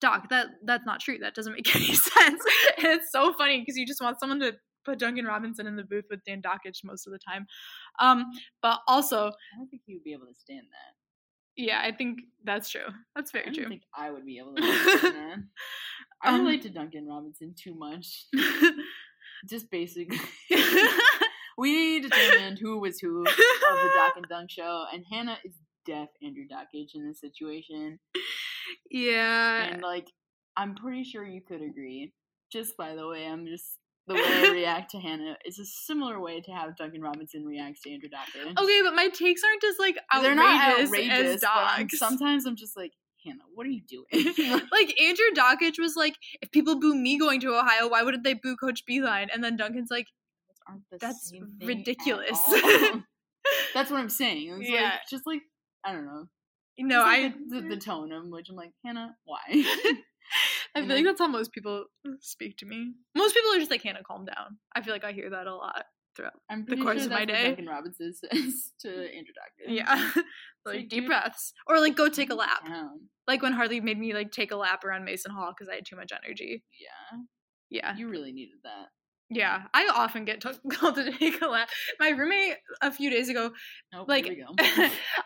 [0.00, 1.18] Doc, that that's not true.
[1.18, 2.42] That doesn't make any sense.
[2.78, 5.82] and it's so funny because you just want someone to put Duncan Robinson in the
[5.84, 7.46] booth with Dan Dakich most of the time.
[7.98, 8.26] Um,
[8.62, 11.62] but also, I don't think he would be able to stand that.
[11.62, 12.86] yeah, I think that's true.
[13.16, 13.68] That's I very don't true.
[13.68, 15.36] think I would be able to stand that.
[16.22, 18.26] I Um, relate to Duncan Robinson too much.
[19.48, 20.18] Just basically,
[21.58, 25.52] we determined who was who of the Doc and Dunk show, and Hannah is
[25.84, 27.98] deaf Andrew Dakich in this situation.
[28.90, 29.64] Yeah.
[29.64, 30.06] And like,
[30.56, 32.12] I'm pretty sure you could agree
[32.52, 36.20] just by the way, I'm just the way I react to Hannah is a similar
[36.20, 38.56] way to how Duncan Robinson reacts to Andrew Dakich.
[38.56, 41.98] Okay, but my takes aren't as like outrageous, They're not outrageous, as dogs.
[41.98, 42.92] sometimes I'm just like,
[43.24, 44.06] Hannah, what are you doing?
[44.72, 48.34] like Andrew Dakich was like, if people boo me going to Ohio, why wouldn't they
[48.34, 49.26] boo Coach Beilein?
[49.34, 50.06] And then Duncan's like,
[51.00, 52.40] That's same thing at ridiculous.
[53.74, 54.56] That's what I'm saying.
[54.60, 54.82] It's Yeah.
[54.82, 55.42] like just like
[55.84, 56.26] I don't know.
[56.78, 59.38] No, I, the, the, tone of which I'm like, Hannah, why?
[60.74, 61.86] I feel like that's how most people
[62.20, 62.92] speak to me.
[63.14, 64.58] Most people are just like, Hannah, calm down.
[64.74, 65.84] I feel like I hear that a lot
[66.16, 66.34] throughout.
[66.66, 67.44] The course sure of my day.
[67.44, 69.68] Duncan Robinson says to Andrew Dakich.
[69.68, 70.10] Yeah.
[70.66, 71.52] like like, deep dude, breaths.
[71.66, 72.68] Or like go take a lap.
[73.26, 75.86] Like when Harley made me like take a lap around Mason Hall because I had
[75.86, 76.64] too much energy.
[76.80, 77.18] Yeah,
[77.70, 77.96] Yeah.
[77.96, 78.88] you really needed that.
[79.28, 79.62] Yeah.
[79.74, 81.68] I often get to- called to take a lap.
[81.98, 83.50] My roommate a few days ago,
[83.92, 84.54] Nope, like, we go.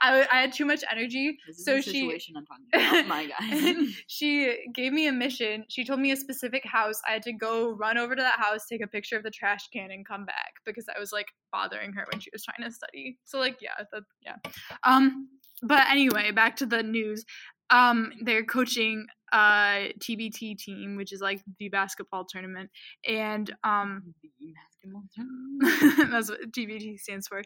[0.01, 1.37] I, I had too much energy.
[1.47, 3.75] This is so she- I'm talking about, my guy.
[4.07, 5.65] she gave me a mission.
[5.69, 7.01] She told me a specific house.
[7.09, 9.69] I had to go run over to that house, take a picture of the trash
[9.73, 12.75] can, and come back because I was like bothering her when she was trying to
[12.75, 13.19] study.
[13.25, 14.37] So like, yeah, that, yeah.
[14.85, 15.29] Um,
[15.63, 17.25] but anyway, back to the news.
[17.69, 22.71] Um, they're coaching uh TBT team, which is like the basketball tournament,
[23.07, 26.11] and um, The basketball tournament.
[26.13, 27.43] that's what TBT stands for.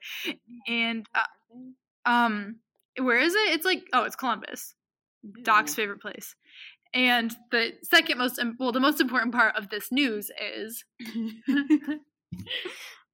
[0.69, 2.57] And uh, um,
[2.99, 3.55] where is it?
[3.55, 4.75] It's like oh, it's Columbus.
[5.43, 6.35] Doc's favorite place.
[6.93, 10.85] And the second most, well, the most important part of this news is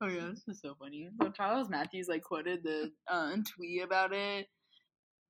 [0.02, 1.08] Oh yeah, this is so funny.
[1.20, 4.46] So Charles Matthews like quoted the uh, tweet about it,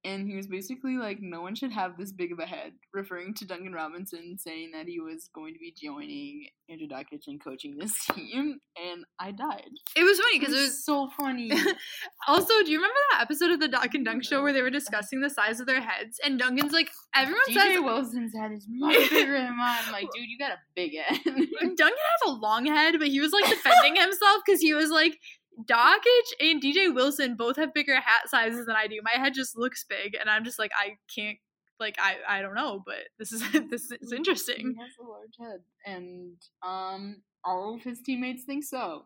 [0.05, 3.35] and he was basically like, "No one should have this big of a head," referring
[3.35, 7.77] to Duncan Robinson saying that he was going to be joining Andrew Dakich and coaching
[7.79, 9.71] this team, and I died.
[9.97, 11.51] it was funny because It it was so funny.
[12.29, 12.55] also.
[12.65, 15.21] Do you remember that episode of the Doc and Dunk show where they were discussing
[15.21, 16.19] the size of their heads?
[16.25, 19.79] And Duncan's like, everyone DJ says Wilson's head is much bigger than mine.
[19.87, 21.19] I'm like, dude, you got a big head.
[21.25, 25.19] Duncan has a long head, but he was like defending himself because he was like,
[25.67, 29.01] Dakich and DJ Wilson both have bigger hat sizes than I do.
[29.03, 31.39] My head just looks big, and I'm just like, I can't,
[31.79, 34.75] like, I, I don't know, but this is this is interesting.
[34.77, 39.05] He has a large head, and um, all of his teammates think so.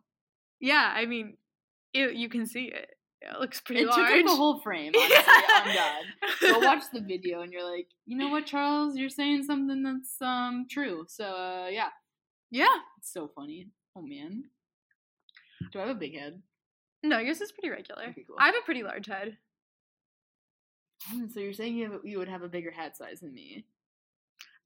[0.60, 1.36] Yeah, I mean,
[1.92, 2.88] it, you can see it.
[3.20, 3.96] It looks pretty it large.
[4.10, 4.92] took up the whole frame.
[4.94, 6.02] Honestly, on God.
[6.42, 10.20] Go watch the video, and you're like, you know what, Charles, you're saying something that's
[10.20, 11.06] um true.
[11.08, 11.88] So uh, yeah,
[12.50, 12.66] Yeah.
[12.98, 13.68] it's so funny.
[13.96, 14.44] Oh man,
[15.72, 16.42] do I have a big head?
[17.02, 18.04] No, yours is pretty regular.
[18.10, 18.36] Okay, cool.
[18.38, 19.36] I have a pretty large head.
[21.06, 23.66] Hmm, So you're saying you have, you would have a bigger hat size than me?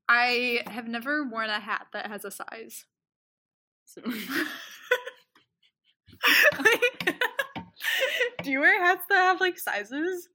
[0.09, 2.85] I have never worn a hat that has a size.
[3.85, 4.03] So
[8.43, 10.29] do you wear hats that have like sizes?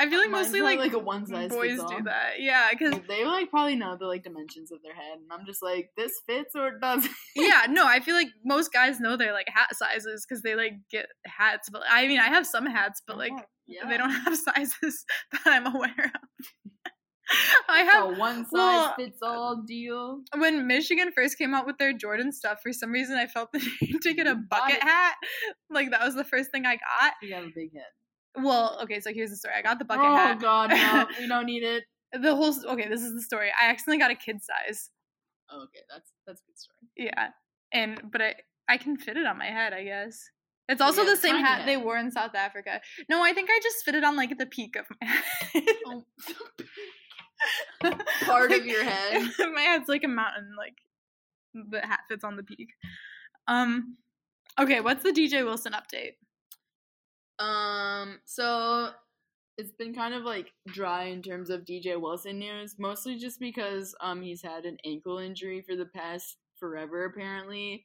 [0.00, 2.34] I feel like Mine's mostly like, like a one size boys do that.
[2.38, 5.60] Yeah, because they like probably know the like dimensions of their head, and I'm just
[5.60, 7.10] like, this fits or it doesn't.
[7.34, 10.74] yeah, no, I feel like most guys know their like hat sizes because they like
[10.90, 11.68] get hats.
[11.68, 13.32] But I mean, I have some hats, but like
[13.66, 13.88] yeah.
[13.88, 16.62] they don't have sizes that I'm aware of.
[17.68, 20.20] I have a one size well, fits all deal.
[20.36, 23.58] when Michigan first came out with their Jordan stuff, for some reason I felt the
[23.82, 25.16] need to get a bucket hat.
[25.68, 27.14] Like that was the first thing I got.
[27.20, 27.84] You have a big head.
[28.42, 29.54] Well, okay, so here's the story.
[29.58, 30.40] I got the bucket oh hat.
[30.40, 31.84] God, no, we don't need it.
[32.12, 33.50] The whole okay, this is the story.
[33.60, 34.90] I accidentally got a kid size.
[35.50, 36.78] Oh, okay, that's that's a good story.
[36.96, 37.28] Yeah,
[37.72, 38.34] and but I
[38.68, 39.72] I can fit it on my head.
[39.72, 40.30] I guess
[40.68, 42.80] it's also you the same hat they wore in South Africa.
[43.08, 45.06] No, I think I just fit it on like the peak of my
[45.52, 45.62] head.
[45.86, 46.04] Oh.
[48.22, 49.30] Part of your head.
[49.54, 50.54] my head's like a mountain.
[50.56, 50.74] Like
[51.70, 52.68] the hat fits on the peak.
[53.46, 53.96] Um.
[54.58, 56.14] Okay, what's the DJ Wilson update?
[57.38, 58.90] Um, so
[59.58, 63.94] it's been kind of like dry in terms of DJ Wilson news, mostly just because
[64.00, 67.84] um he's had an ankle injury for the past forever apparently.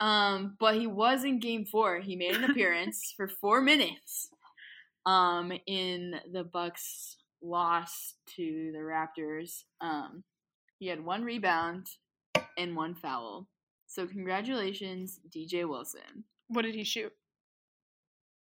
[0.00, 2.00] Um, but he was in game 4.
[2.00, 4.30] He made an appearance for 4 minutes.
[5.06, 9.64] Um in the Bucks loss to the Raptors.
[9.80, 10.24] Um
[10.78, 11.86] he had one rebound
[12.56, 13.48] and one foul.
[13.86, 16.24] So congratulations DJ Wilson.
[16.48, 17.12] What did he shoot?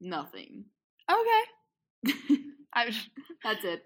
[0.04, 0.66] Nothing.
[1.10, 2.14] Okay,
[2.74, 2.91] I
[3.43, 3.84] That's it.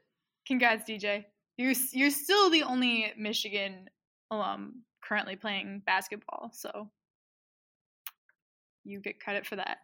[0.48, 1.26] congrats, DJ.
[1.58, 3.88] You're you're still the only Michigan
[4.32, 6.90] alum currently playing basketball, so
[8.84, 9.78] you get credit for that.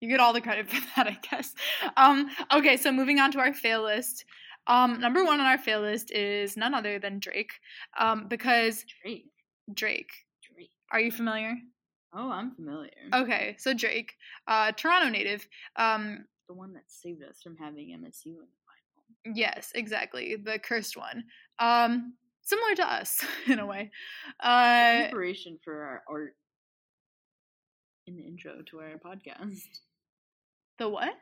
[0.00, 1.54] You get all the credit for that, I guess.
[1.96, 4.24] Um, okay, so moving on to our fail list.
[4.66, 7.52] Um, number one on our fail list is none other than Drake,
[7.98, 9.26] um, because Drake.
[9.72, 10.10] Drake.
[10.42, 10.70] Drake.
[10.90, 11.56] Are you familiar?
[12.14, 12.90] Oh, I'm familiar.
[13.14, 14.14] Okay, so Drake,
[14.46, 15.46] uh, Toronto native.
[15.76, 18.62] Um, The one that saved us from having MSU in the
[19.24, 19.36] final.
[19.36, 20.36] Yes, exactly.
[20.36, 21.24] The cursed one.
[21.58, 23.90] Um similar to us in a way.
[24.40, 26.36] Uh, Inspiration for our art
[28.06, 29.62] in the intro to our podcast.
[30.78, 31.12] the what?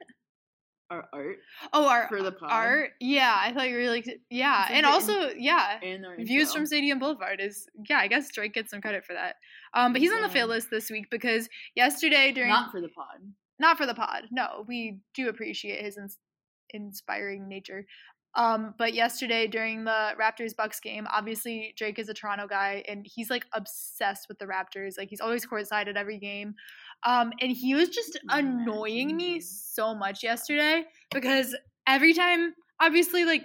[0.91, 1.37] Our art
[1.73, 2.91] Oh, our for the pod art.
[3.01, 6.53] Yeah, I thought you were like yeah, and the in- also yeah, and our views
[6.53, 7.99] from Stadium Boulevard is yeah.
[7.99, 9.37] I guess Drake gets some credit for that.
[9.73, 12.89] Um, but he's on the fail list this week because yesterday during not for the
[12.89, 13.17] pod.
[13.59, 14.25] not for the pod.
[14.31, 16.19] No, we do appreciate his ins-
[16.71, 17.87] inspiring nature.
[18.37, 23.07] Um, but yesterday during the Raptors Bucks game, obviously Drake is a Toronto guy and
[23.09, 24.99] he's like obsessed with the Raptors.
[24.99, 26.55] Like he's always courtside at every game.
[27.05, 31.55] Um, and he was just annoying me so much yesterday because
[31.87, 33.45] every time, obviously, like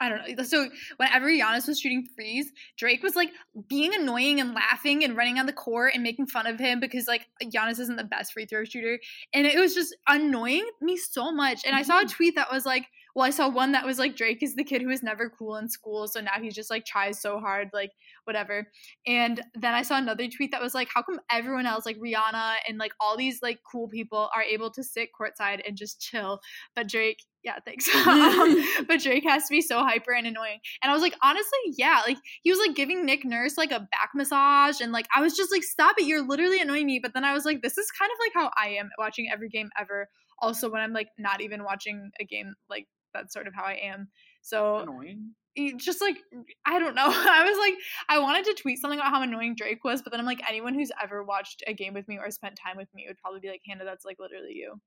[0.00, 0.44] I don't know.
[0.44, 3.30] So whenever Giannis was shooting threes, Drake was like
[3.68, 7.06] being annoying and laughing and running on the court and making fun of him because
[7.06, 8.98] like Giannis isn't the best free throw shooter.
[9.32, 11.62] And it was just annoying me so much.
[11.64, 14.16] And I saw a tweet that was like, well, I saw one that was like
[14.16, 16.84] Drake is the kid who was never cool in school, so now he just like
[16.84, 17.92] tries so hard, like
[18.24, 18.66] whatever.
[19.06, 22.56] And then I saw another tweet that was like, how come everyone else, like Rihanna
[22.68, 26.40] and like all these like cool people, are able to sit courtside and just chill,
[26.74, 27.88] but Drake, yeah, thanks.
[28.06, 28.56] um,
[28.88, 30.58] but Drake has to be so hyper and annoying.
[30.82, 33.80] And I was like, honestly, yeah, like he was like giving Nick Nurse like a
[33.80, 36.98] back massage, and like I was just like, stop it, you're literally annoying me.
[37.00, 39.48] But then I was like, this is kind of like how I am watching every
[39.48, 40.08] game ever.
[40.40, 43.78] Also, when I'm like not even watching a game, like that's sort of how I
[43.82, 44.08] am.
[44.42, 45.30] So Annoying.
[45.78, 46.18] just like
[46.66, 47.06] I don't know.
[47.08, 47.74] I was like
[48.08, 50.74] I wanted to tweet something about how annoying Drake was, but then I'm like anyone
[50.74, 53.48] who's ever watched a game with me or spent time with me would probably be
[53.48, 54.80] like, Hannah, that's like literally you.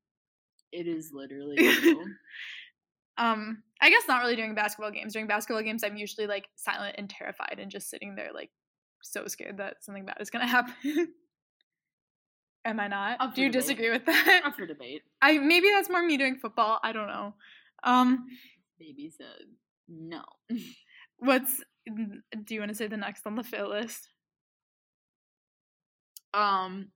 [0.70, 2.04] It is literally you.
[3.16, 5.12] Um, I guess not really during basketball games.
[5.12, 8.50] During basketball games, I'm usually like silent and terrified and just sitting there like
[9.02, 10.74] so scared that something bad is gonna happen.
[12.64, 13.34] Am I not?
[13.34, 13.60] Do you debate.
[13.62, 14.42] disagree with that?
[14.44, 15.02] Up for debate.
[15.22, 16.78] I maybe that's more me doing football.
[16.82, 17.34] I don't know.
[17.82, 18.26] Um,
[18.78, 19.46] Baby said
[19.88, 20.22] no.
[21.18, 24.08] what's do you want to say the next on the fail list?
[26.34, 26.90] Um.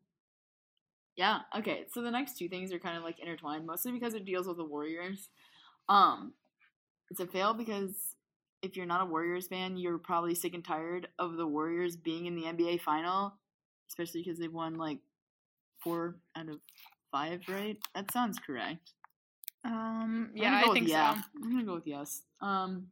[1.17, 1.41] Yeah.
[1.57, 1.85] Okay.
[1.93, 4.57] So the next two things are kind of like intertwined, mostly because it deals with
[4.57, 5.29] the Warriors.
[5.89, 6.35] Um,
[7.11, 8.15] it's a fail because
[8.63, 12.27] if you're not a Warriors fan, you're probably sick and tired of the Warriors being
[12.27, 13.35] in the NBA final,
[13.89, 14.99] especially because they've won like
[15.83, 16.57] four out of
[17.11, 17.77] five, right?
[17.95, 18.93] That sounds correct.
[19.65, 21.15] Um, yeah, I think yeah.
[21.15, 21.21] so.
[21.43, 22.23] I'm gonna go with yes.
[22.41, 22.89] Um,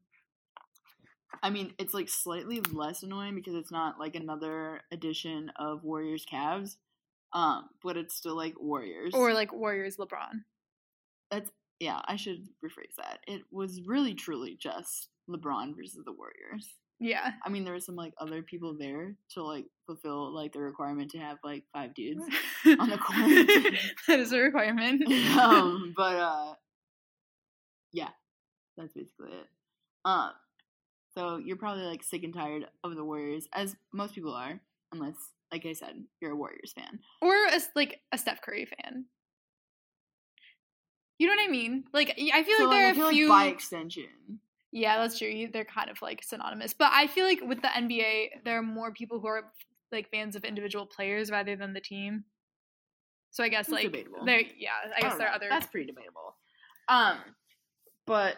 [1.42, 6.26] I mean, it's like slightly less annoying because it's not like another edition of Warriors
[6.30, 6.76] Cavs.
[7.32, 9.14] Um, but it's still like Warriors.
[9.14, 10.42] Or like Warriors LeBron.
[11.30, 12.00] that's yeah.
[12.04, 13.20] I should rephrase that.
[13.26, 16.68] It was really truly just LeBron versus the Warriors.
[17.00, 17.30] Yeah.
[17.44, 21.10] I mean, there were some like other people there to like fulfill like the requirement
[21.12, 22.22] to have like five dudes
[22.66, 23.74] on the court.
[24.08, 25.02] that is a requirement.
[25.38, 26.54] um, but uh,
[27.92, 28.10] yeah,
[28.76, 29.46] that's basically it.
[30.04, 30.30] Um,
[31.14, 34.60] so you're probably like sick and tired of the Warriors, as most people are,
[34.92, 35.16] unless,
[35.50, 37.00] like I said, you're a Warriors fan.
[37.22, 39.06] or a, like a Steph Curry fan.
[41.18, 41.84] You know what I mean?
[41.92, 43.28] Like I feel so like there I are a few.
[43.28, 44.40] like by extension,
[44.72, 45.48] yeah, that's true.
[45.52, 48.92] They're kind of like synonymous, but I feel like with the NBA, there are more
[48.92, 49.52] people who are
[49.92, 52.24] like fans of individual players rather than the team.
[53.30, 54.24] So I guess That's like debatable.
[54.24, 55.46] there, yeah, I guess there are other.
[55.48, 56.36] That's pretty debatable.
[56.88, 57.18] Um,
[58.06, 58.36] but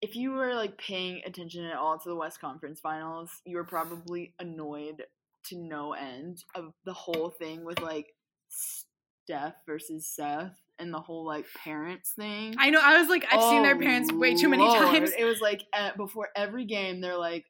[0.00, 3.64] if you were like paying attention at all to the West Conference Finals, you were
[3.64, 5.04] probably annoyed
[5.46, 8.06] to no end of the whole thing with like
[8.48, 12.54] Steph versus Seth and the whole like parents thing.
[12.58, 12.80] I know.
[12.82, 14.82] I was like, I've seen their Oh, parents way too many Lord.
[14.82, 15.10] times.
[15.16, 17.44] It was like uh, before every game, they're like,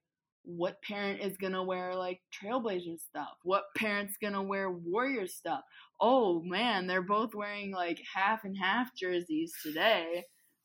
[0.44, 3.36] "What parent is gonna wear like Trailblazers stuff?
[3.42, 5.62] What parent's gonna wear Warriors stuff?
[6.00, 10.24] Oh man, they're both wearing like half and half jerseys today.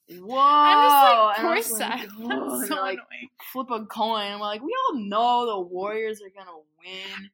[0.10, 0.38] Whoa!
[0.38, 2.02] I'm just like, And I poor was like.
[2.60, 3.30] That's so like, annoying.
[3.52, 4.32] flip a coin.
[4.34, 7.30] I'm like, we all know the Warriors are gonna win.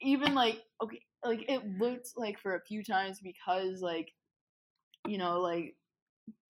[0.00, 4.12] Even like, okay, like it looked like for a few times because like,
[5.06, 5.74] you know, like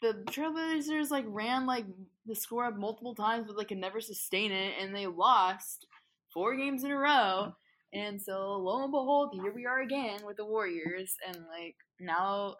[0.02, 1.86] the Trailblazers like ran like
[2.26, 5.86] the score up multiple times, but like could never sustain it, and they lost
[6.32, 7.52] four games in a row.
[7.92, 12.56] And so lo and behold, here we are again with the Warriors, and like now,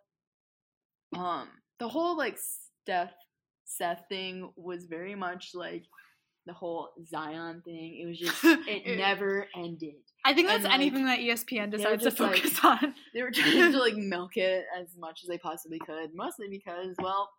[1.16, 2.39] um, the whole like
[2.82, 3.12] Steph
[3.64, 5.84] Seth thing was very much like
[6.47, 8.01] the whole Zion thing.
[8.03, 9.95] It was just it It- never ended.
[10.29, 12.95] I think that's and, like, anything that E ESPN decides to just, like- focus on.
[13.14, 16.95] They were trying to like milk it as much as they possibly could, mostly because
[17.01, 17.31] well,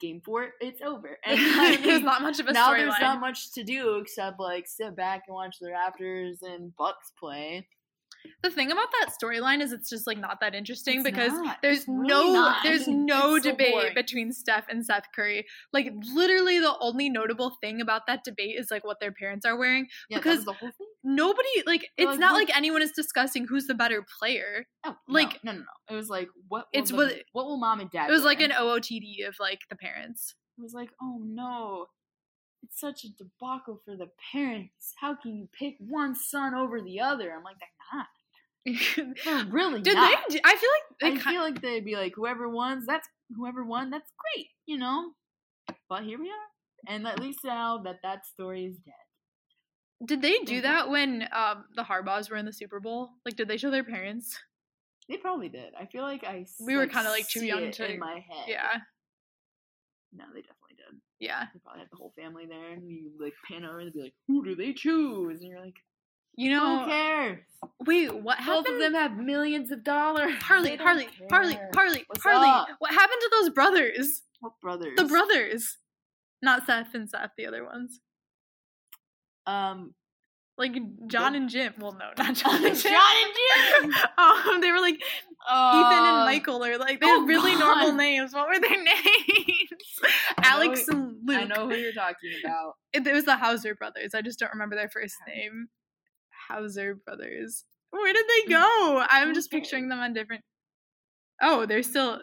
[0.00, 3.52] game four it's over, and I There's not much of a now there's not much
[3.54, 7.66] to do except like sit back and watch the Raptors and Bucks play.
[8.42, 11.58] the thing about that storyline is it's just like not that interesting It's because not.
[11.62, 12.56] there's really no not.
[12.64, 13.94] there's no so debate boring.
[13.94, 15.46] between Steph and Seth Curry.
[15.72, 19.56] Like literally the only notable thing about that debate is like what their parents are
[19.56, 19.86] wearing.
[20.10, 20.86] Yeah, because that the whole thing.
[21.08, 24.66] Nobody like it's like, not what- like anyone is discussing who's the better player.
[24.84, 25.94] Oh, Like- no, no, no, no.
[25.94, 26.66] It was like what?
[26.72, 28.08] It's the- what- what will mom and dad?
[28.10, 30.34] It was like an OOTD of like the parents.
[30.58, 31.86] It was like, oh no,
[32.64, 34.94] it's such a debacle for the parents.
[35.00, 37.32] How can you pick one son over the other?
[37.32, 38.06] I'm like, they're not.
[39.24, 39.94] They're really they?
[39.94, 40.28] not.
[40.28, 43.64] do- I feel like they I feel like they'd be like, whoever wins, that's whoever
[43.64, 45.12] won, that's great, you know.
[45.88, 46.48] But here we are,
[46.92, 48.94] and at least now that that story is dead.
[50.04, 50.62] Did they do Mhm.
[50.62, 53.14] that when um the Harbaughs were in the Super Bowl?
[53.24, 54.38] Like, did they show their parents?
[55.08, 55.72] They probably did.
[55.74, 58.48] I feel like I We were kinda, like, too young to- in my head.
[58.48, 58.80] Yeah,
[60.12, 61.00] No, they definitely did.
[61.20, 61.46] yeah.
[61.52, 64.14] They probably had the whole family there, and you like pan over and be like,
[64.26, 65.76] "Who do they choose?" And you're like,
[66.38, 67.44] You know, "Who cares?"
[67.86, 68.74] wait, what Both happened?
[68.74, 70.34] of them have millions of dollars.
[70.42, 71.58] Harley, Harley, Harley.
[71.74, 72.48] Harley, What's Harley.
[72.48, 72.68] up?
[72.78, 74.22] What happened to those brothers?
[74.40, 74.96] What brothers?
[74.96, 75.78] The brothers,
[76.42, 78.00] not Seth and Seth, the other ones.
[79.46, 79.94] Um,
[80.58, 80.74] Like
[81.06, 81.74] John and Jim.
[81.78, 82.92] Well, no, not John and Jim.
[82.92, 84.02] John and Jim.
[84.18, 88.32] um, they were like Ethan and Michael, or like they oh had really normal names.
[88.34, 90.00] What were their names?
[90.42, 91.40] Alex who- and Luke.
[91.40, 92.74] I know who you're talking about.
[92.92, 94.14] It, it was the Hauser brothers.
[94.14, 95.68] I just don't remember their first name.
[96.48, 97.64] Hauser brothers.
[97.90, 99.04] Where did they go?
[99.08, 100.42] I'm just picturing them on different.
[101.42, 102.20] Oh, they're still.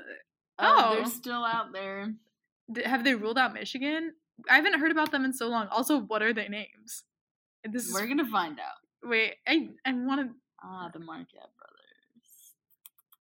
[0.60, 0.96] Oh, Oh.
[0.96, 2.14] they're still out there.
[2.86, 4.14] Have they ruled out Michigan?
[4.50, 5.68] I haven't heard about them in so long.
[5.68, 7.04] Also, what are their names?
[7.72, 8.78] This We're gonna find out.
[9.10, 9.36] wait.
[9.48, 10.36] I I want to
[10.66, 12.54] Ah, the Marquette brothers.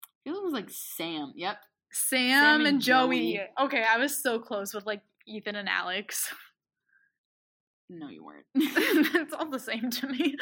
[0.03, 1.31] I feel it was like Sam.
[1.35, 1.57] Yep.
[1.91, 3.33] Sam, and and Joey.
[3.35, 3.41] Joey.
[3.65, 6.31] Okay, I was so close with like Ethan and Alex.
[7.89, 8.45] No, you weren't.
[8.55, 10.35] it's all the same to me.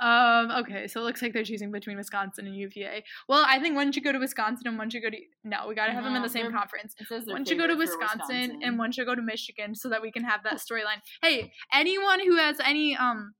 [0.00, 3.04] Um, okay, so it looks like they're choosing between Wisconsin and UVA.
[3.28, 5.74] Well, I think one should go to Wisconsin and one should go to no, we
[5.74, 6.94] gotta have them in the same conference.
[6.98, 9.74] It says they're One should go to for Wisconsin, and one should go to Michigan
[9.74, 11.00] so that we can have that storyline.
[11.22, 13.34] Hey, anyone who has any um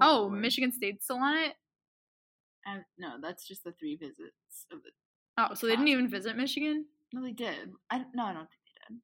[0.00, 0.40] oh, Lord.
[0.40, 1.54] Michigan State's still on it?
[2.66, 4.90] Uh, no, that's just the three visits of the.
[5.36, 6.86] Oh, so they didn't even visit Michigan?
[7.12, 7.72] No, they did.
[7.90, 9.00] I no, I don't think they did.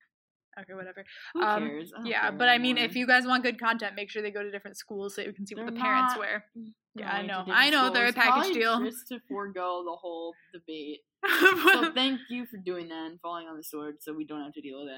[0.63, 1.05] Okay, whatever.
[1.35, 1.93] Who Um, cares?
[2.05, 4.43] Yeah, care but I mean, if you guys want good content, make sure they go
[4.43, 6.45] to different schools so you can see what They're the parents not wear.
[6.95, 7.45] Yeah, I know.
[7.47, 8.81] I know they're a package deal.
[8.85, 11.01] Just to forego the whole debate.
[11.73, 14.55] So thank you for doing that and falling on the sword, so we don't have
[14.55, 14.89] to deal with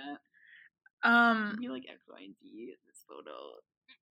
[1.03, 1.09] that.
[1.09, 3.36] um, Be like X, Y, and Z in this photo.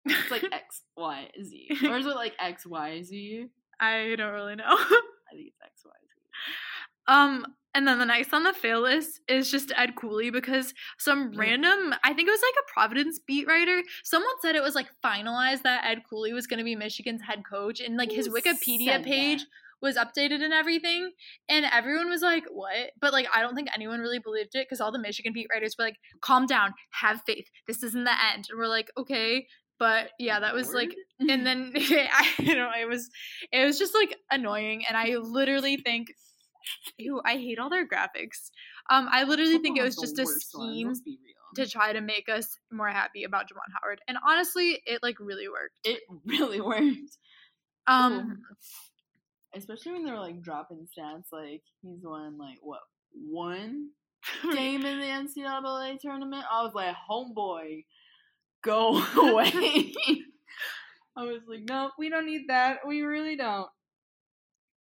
[0.06, 3.48] It's like X, Y, Z, or is it like X, Y, Z?
[3.80, 4.66] I don't really know.
[4.68, 6.22] I think it's X, Y, Z.
[7.08, 11.32] um, and then the next on the fail list is just Ed Cooley because some
[11.34, 11.39] Yeah.
[11.39, 13.82] random, I think it was like a Providence beat writer.
[14.03, 17.43] Someone said it was like finalized that Ed Cooley was going to be Michigan's head
[17.49, 19.47] coach, and like his Wikipedia page that?
[19.82, 21.11] was updated and everything,
[21.49, 24.80] and everyone was like, "What?" But like, I don't think anyone really believed it because
[24.82, 27.47] all the Michigan beat writers were like, "Calm down, have faith.
[27.67, 29.47] This isn't the end." And we're like, "Okay."
[29.80, 33.09] But yeah, that was like and then I you know it was
[33.51, 36.09] it was just like annoying and I literally think
[36.97, 38.51] ew I hate all their graphics.
[38.89, 41.66] Um I literally think it was just a one, scheme let's be real.
[41.66, 44.01] to try to make us more happy about Juwan Howard.
[44.07, 45.76] And honestly, it like really worked.
[45.84, 47.18] It really worked.
[47.88, 48.39] Um
[49.53, 52.80] Especially when they were like dropping stats, like he's won like what
[53.14, 53.89] one
[54.53, 56.45] game in the NCAA tournament.
[56.49, 57.84] I was like, homeboy,
[58.64, 59.93] go away.
[61.18, 62.80] I was like, no, we don't need that.
[62.88, 63.68] We really don't.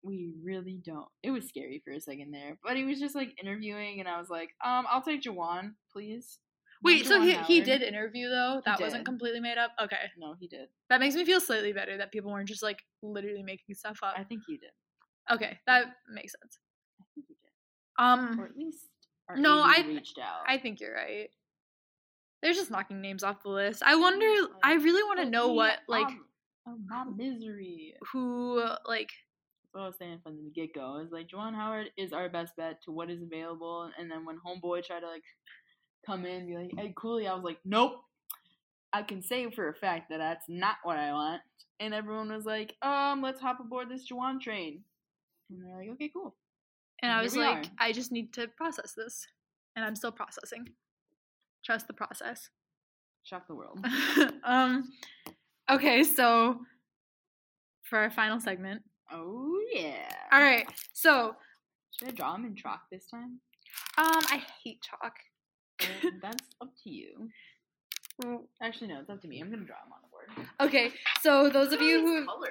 [0.06, 1.08] We really don't.
[1.24, 4.18] It was scary for a second there, but he was just like interviewing, and I
[4.20, 6.38] was like, um, I'll take Juwan, please.
[6.82, 8.62] Wait, Not so he, he did interview though?
[8.64, 9.72] That wasn't completely made up?
[9.82, 9.96] Okay.
[10.18, 10.68] No, he did.
[10.90, 14.14] That makes me feel slightly better that people weren't just like literally making stuff up.
[14.16, 14.70] I think he did.
[15.32, 16.58] Okay, that makes sense.
[17.00, 17.50] I think he did,
[17.98, 18.86] Um or at least
[19.36, 20.42] No, I- reached out.
[20.46, 21.30] I think you're right.
[22.42, 23.82] They're just knocking names off the list.
[23.84, 24.26] I wonder.
[24.62, 26.06] I really want to know what like
[26.68, 27.94] oh, my misery.
[28.12, 29.10] who like.
[29.76, 31.02] What I was saying from the get go.
[31.04, 34.38] Is like Juwan Howard is our best bet to what is available, and then when
[34.38, 35.22] Homeboy tried to like
[36.06, 38.00] come in and be like, "Hey, Cooley," I was like, "Nope."
[38.94, 41.42] I can say for a fact that that's not what I want.
[41.78, 44.82] And everyone was like, "Um, let's hop aboard this Juwan train."
[45.50, 46.34] And they're like, "Okay, cool."
[47.02, 47.70] And I was like, are.
[47.78, 49.26] I just need to process this,
[49.76, 50.70] and I'm still processing.
[51.66, 52.48] Trust the process.
[53.24, 53.84] Shock the world.
[54.42, 54.90] um.
[55.70, 56.60] Okay, so
[57.82, 58.80] for our final segment.
[59.10, 60.08] Oh yeah.
[60.32, 60.66] All right.
[60.92, 61.36] So,
[61.98, 63.40] Should I draw him in chalk this time?
[63.98, 65.14] um, I hate chalk.
[65.80, 67.28] Well, that's up to you.
[68.62, 69.40] Actually, no, it's up to me.
[69.40, 70.48] I'm gonna draw him on the board.
[70.60, 70.90] Okay,
[71.20, 72.50] so those of you who colors.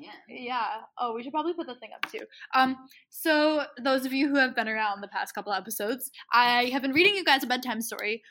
[0.00, 0.12] man.
[0.28, 0.62] Yeah.
[0.98, 2.20] Oh, we should probably put the thing up too.
[2.54, 2.76] Um,
[3.10, 6.92] so those of you who have been around the past couple episodes, I have been
[6.92, 8.22] reading you guys a bedtime story.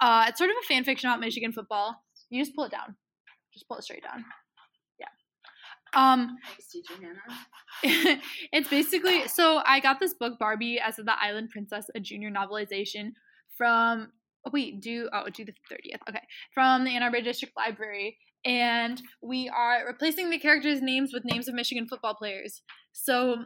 [0.00, 2.02] Uh, it's sort of a fan fiction about Michigan football.
[2.30, 2.96] You just pull it down.
[3.54, 4.24] Just pull it straight down.
[5.94, 6.12] Yeah.
[6.12, 8.20] Um, Thanks, teacher Hannah.
[8.52, 13.12] it's basically so I got this book Barbie as the Island Princess, a junior novelization
[13.56, 14.12] from
[14.46, 16.00] oh wait, do oh do the thirtieth.
[16.08, 16.22] Okay.
[16.54, 18.18] From the Ann Arbor District Library.
[18.44, 22.62] And we are replacing the characters' names with names of Michigan football players.
[22.92, 23.36] So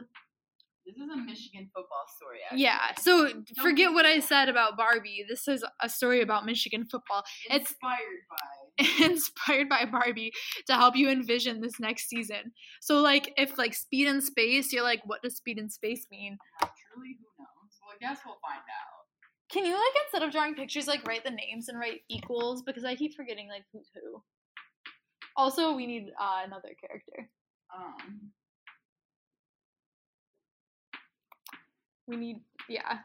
[0.85, 2.39] This is a Michigan football story.
[2.45, 2.61] Actually.
[2.61, 3.29] yeah, so
[3.61, 5.25] forget what I said about Barbie.
[5.27, 7.23] This is a story about Michigan football.
[7.49, 7.97] It's Inspired
[8.29, 8.62] by.
[8.99, 10.31] inspired by Barbie
[10.67, 12.53] to help you envision this next season.
[12.81, 16.37] So like if like speed and space, you're like, what does speed and space mean?
[16.59, 17.73] Truly, who knows?
[17.81, 19.03] Well, I guess we'll find out.
[19.51, 22.63] Can you like instead of drawing pictures, like write the names and write equals?
[22.63, 24.21] Because I keep forgetting like who's who.
[25.35, 27.29] Also, we need uh, another character.
[27.75, 28.31] Um,
[32.07, 32.99] We need yeah.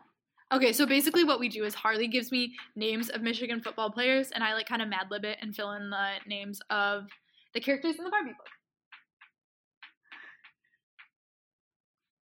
[0.50, 4.30] Okay, so basically what we do is Harley gives me names of Michigan football players,
[4.30, 7.06] and I like kind of mad lib it and fill in the names of
[7.52, 8.48] the characters in the Barbie book.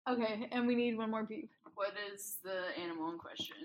[0.09, 1.51] Okay, and we need one more peep.
[1.75, 3.57] what is the animal in question?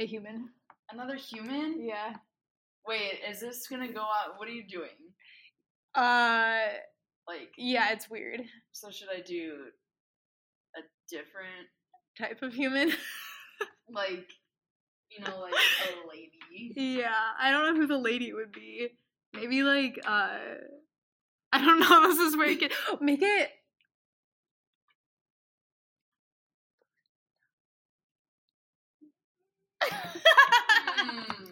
[0.00, 0.48] A human.
[0.90, 1.84] Another human?
[1.84, 2.14] Yeah.
[2.86, 4.38] Wait, is this gonna go out?
[4.38, 4.88] What are you doing?
[5.94, 6.78] Uh
[7.26, 8.42] Like, yeah, it's weird.
[8.72, 9.66] so should I do
[10.76, 10.80] a
[11.10, 11.68] different,
[12.18, 12.92] Type of human.
[13.92, 14.28] like,
[15.10, 16.72] you know, like a lady?
[16.76, 18.88] yeah, I don't know who the lady would be.
[19.32, 20.38] Maybe like uh
[21.52, 22.70] I don't know, this is where you can
[23.00, 23.50] make it
[30.96, 31.44] Hmm.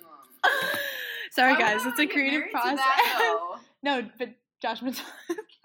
[1.32, 2.76] Sorry guys, it's a creative process.
[2.78, 4.30] that, no, but
[4.62, 4.89] Josh How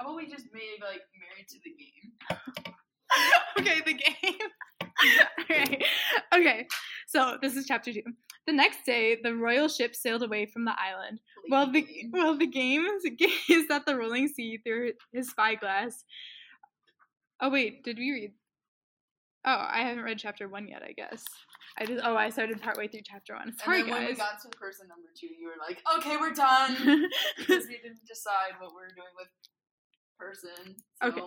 [0.02, 2.76] about we just made like married to the game?
[3.60, 4.50] okay, the game.
[5.42, 5.82] okay.
[6.34, 6.68] okay,
[7.08, 8.04] so this is chapter two.
[8.48, 11.22] The next day, the royal ship sailed away from the island.
[11.50, 12.12] Well, the Game.
[12.12, 12.88] well, the game
[13.18, 16.04] gazed at the rolling sea through his spyglass.
[17.42, 18.32] Oh wait, did we read?
[19.46, 20.84] Oh, I haven't read chapter one yet.
[20.84, 21.24] I guess
[21.78, 22.04] I just.
[22.06, 23.50] Oh, I started partway through chapter one.
[23.50, 26.34] And Sorry, then when we got to person number two, you were like, "Okay, we're
[26.34, 26.76] done,"
[27.38, 29.30] because we didn't decide what we were doing with
[30.22, 30.76] person.
[31.02, 31.08] So.
[31.10, 31.22] Okay.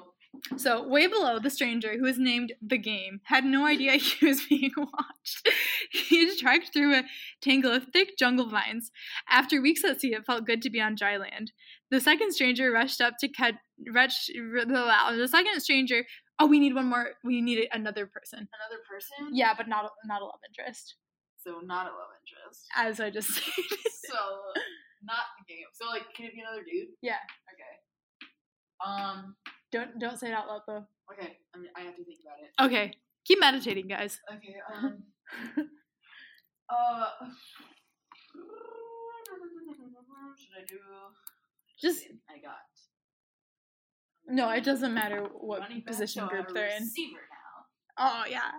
[0.57, 4.45] So, way below, the stranger, who was named The Game, had no idea he was
[4.49, 5.49] being watched.
[5.93, 7.05] he trekked through a
[7.41, 8.91] tangle of thick jungle vines.
[9.31, 11.53] After weeks at sea, it felt good to be on dry land.
[11.93, 13.55] The second stranger rushed up to catch.
[13.95, 16.05] Rush, the second stranger.
[16.41, 17.11] Oh, we need one more.
[17.23, 18.41] We need another person.
[18.41, 19.31] Another person?
[19.33, 20.97] Yeah, but not not a love interest,
[21.45, 22.67] So not a love interest.
[22.77, 23.79] as I just stated.
[24.11, 24.19] so
[25.05, 25.67] not the game.
[25.79, 26.89] So like, can it be another dude?
[27.03, 27.23] yeah.
[27.55, 27.75] Okay.
[28.85, 29.37] Um.
[29.73, 30.85] Don't don't say it out loud though.
[31.13, 31.37] Okay.
[31.55, 32.51] I mean, I have to think about it.
[32.67, 32.93] Okay.
[33.27, 34.21] Keep meditating, guys.
[34.33, 34.57] Okay.
[34.81, 35.03] Um.
[36.71, 37.07] uh.
[40.39, 40.79] Should I do?
[41.81, 42.55] Just I got.
[44.29, 44.51] no.
[44.51, 46.83] It doesn't matter what position so I have group they're in.
[46.85, 47.21] Receiver
[47.99, 48.07] now.
[48.07, 48.51] Oh yeah.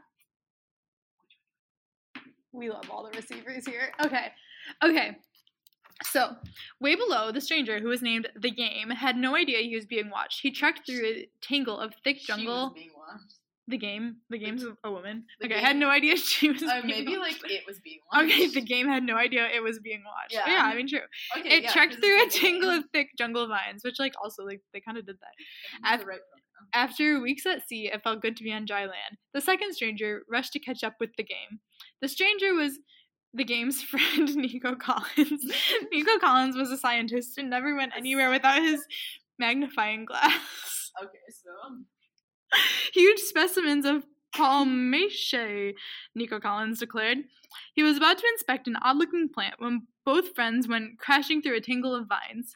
[2.52, 3.92] We love all the receivers here.
[4.06, 4.28] Okay.
[4.84, 5.18] Okay.
[6.04, 6.36] So,
[6.82, 10.10] way below, the stranger, who was named The Game, had no idea he was being
[10.10, 10.42] watched.
[10.42, 12.72] He trekked through a tangle of thick jungle.
[12.76, 13.36] being watched.
[13.68, 14.18] The game.
[14.30, 15.26] The game's a- a woman.
[15.40, 18.00] The okay, I game- had no idea she was Uh, maybe like it was being
[18.14, 18.26] watched.
[18.32, 20.34] Okay, the game had no idea it was being watched.
[20.34, 20.66] Yeah, Yeah.
[20.66, 21.00] I mean, true.
[21.38, 24.62] Okay, it yeah, trekked through a tangle of thick jungle vines, which, like, also, like,
[24.74, 26.00] they kind of did that.
[26.00, 26.20] The right.
[26.74, 29.18] After weeks at sea, it felt good to be on dry land.
[29.34, 31.60] The second stranger rushed to catch up with the game.
[32.02, 32.80] The stranger was
[33.36, 35.46] the game's friend, Nico Collins.
[35.92, 38.86] Nico Collins was a scientist and never went anywhere without his
[39.40, 40.32] magnifying glass.
[41.04, 41.86] Okay, so um,
[42.94, 45.74] Huge specimens of palmaceae,
[46.16, 47.18] Nico Collins declared.
[47.74, 51.58] He was about to inspect an odd looking plant when both friends went crashing through
[51.58, 52.56] a tangle of vines.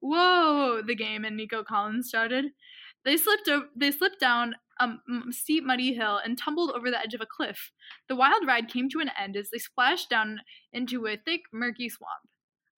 [0.00, 0.82] Whoa!
[0.84, 2.46] The game and Nico Collins shouted.
[3.04, 7.00] They slipped o- they slipped down a m- steep, muddy hill and tumbled over the
[7.00, 7.72] edge of a cliff.
[8.08, 10.40] The wild ride came to an end as they splashed down
[10.72, 12.20] into a thick, murky swamp.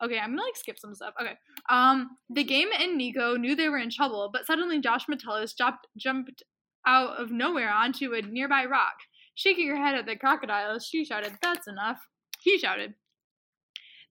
[0.03, 1.15] Okay, I'm gonna like skip some stuff.
[1.21, 1.35] Okay.
[1.69, 5.87] Um, the game and Nico knew they were in trouble, but suddenly Josh Metellus jumped
[5.97, 6.43] jumped
[6.87, 8.95] out of nowhere onto a nearby rock.
[9.35, 11.99] Shaking her head at the crocodiles, she shouted, That's enough.
[12.41, 12.95] He shouted.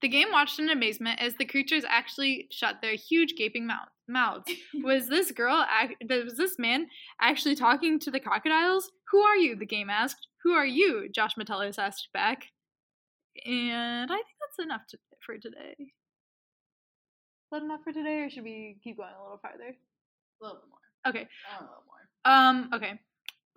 [0.02, 4.52] The game watched in amazement as the creatures actually shut their huge gaping mouth- mouths.
[4.84, 5.66] was this girl,
[6.10, 6.88] was this man
[7.22, 8.92] actually talking to the crocodiles?
[9.12, 9.56] Who are you?
[9.56, 10.28] The game asked.
[10.44, 11.10] Who are you?
[11.14, 12.46] Josh Metellus asked back.
[13.46, 15.76] And I think that's enough to, for today.
[15.80, 19.76] Is that enough for today, or should we keep going a little farther?
[20.42, 20.80] a little bit more.
[21.08, 21.28] Okay.
[21.50, 22.26] I don't more.
[22.26, 22.70] Um.
[22.74, 23.00] Okay.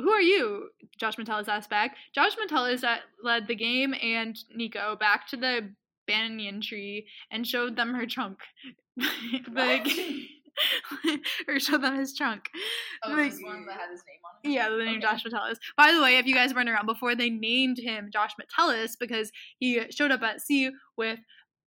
[0.01, 0.71] Who are you?
[0.99, 1.97] Josh Metellus asked back.
[2.15, 5.71] Josh Metellus uh, led the game and Nico back to the
[6.07, 8.39] banyan tree and showed them her trunk.
[8.97, 10.27] the,
[11.49, 12.49] or show them his trunk.
[13.05, 14.55] Oh, Like- one that had his name on it.
[14.55, 15.01] Yeah, the name Okay.
[15.01, 15.59] Josh Metellus.
[15.77, 19.31] By the way, if you guys weren't around before, they named him Josh Metellus because
[19.59, 21.19] he showed up at sea with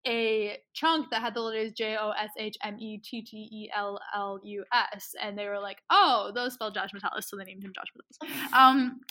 [0.07, 3.69] a trunk that had the letters J O S H M E T T E
[3.75, 7.43] L L U S, and they were like, "Oh, those spell Josh Metellus," so they
[7.43, 7.87] named him Josh
[8.21, 8.53] Metellus.
[8.53, 9.01] Um,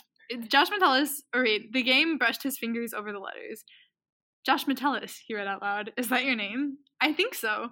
[0.47, 3.63] Josh Metellus, or wait, the game brushed his fingers over the letters.
[4.45, 5.91] Josh Metellus, he read out loud.
[5.95, 6.77] Is that your name?
[7.01, 7.69] I think so.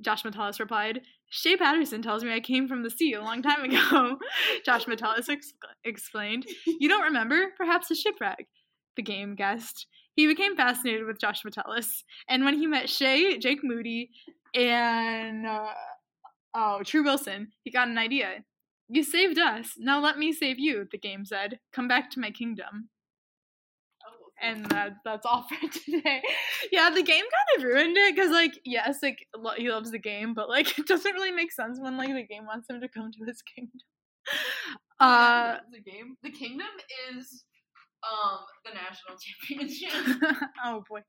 [0.00, 1.00] Josh Metellus replied.
[1.30, 4.18] Shea Patterson tells me I came from the sea a long time ago.
[4.64, 5.52] Josh Metellus ex-
[5.84, 6.46] explained.
[6.66, 7.48] You don't remember?
[7.56, 8.46] Perhaps a shipwreck.
[8.96, 9.86] The game guessed.
[10.16, 14.10] He became fascinated with Josh Metellus, and when he met Shea, Jake Moody,
[14.54, 15.72] and uh,
[16.54, 18.44] oh, Tru Wilson, he got an idea.
[18.88, 19.74] You saved us.
[19.78, 20.86] Now let me save you.
[20.90, 21.60] The game said.
[21.72, 22.88] Come back to my kingdom.
[24.42, 26.22] And that, that's all for today.
[26.72, 29.98] Yeah, the game kind of ruined it because, like, yes, like lo- he loves the
[29.98, 32.88] game, but like it doesn't really make sense when like the game wants him to
[32.88, 33.80] come to his kingdom.
[34.98, 36.16] Uh, the game.
[36.22, 36.68] The kingdom
[37.10, 37.44] is
[38.02, 39.16] um the national
[39.68, 40.38] championship.
[40.64, 41.00] oh boy.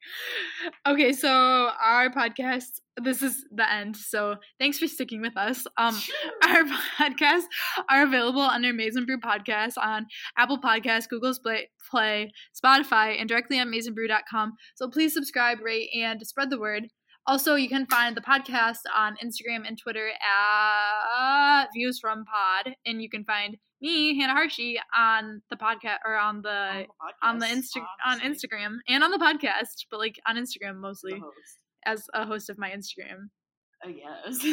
[0.88, 2.82] Okay, so our podcast.
[3.02, 3.96] This is the end.
[3.96, 5.66] So thanks for sticking with us.
[5.78, 5.98] Um,
[6.44, 6.64] our
[7.00, 7.46] podcasts
[7.90, 13.30] are available under Maize n Brew Podcast on Apple Podcasts, Google's Play, Play, Spotify, and
[13.30, 14.54] directly on MaizenBrew.com.
[14.76, 16.88] So please subscribe, rate, and spread the word.
[17.28, 23.02] Also, you can find the podcast on Instagram and Twitter at Views from Pod, and
[23.02, 26.86] you can find me, Hannah Harshey, on the podcast or on the
[27.24, 31.22] on the Insta on Instagram and on the podcast, but like on Instagram mostly
[31.86, 33.30] as a host of my Instagram.
[33.84, 34.44] I guess.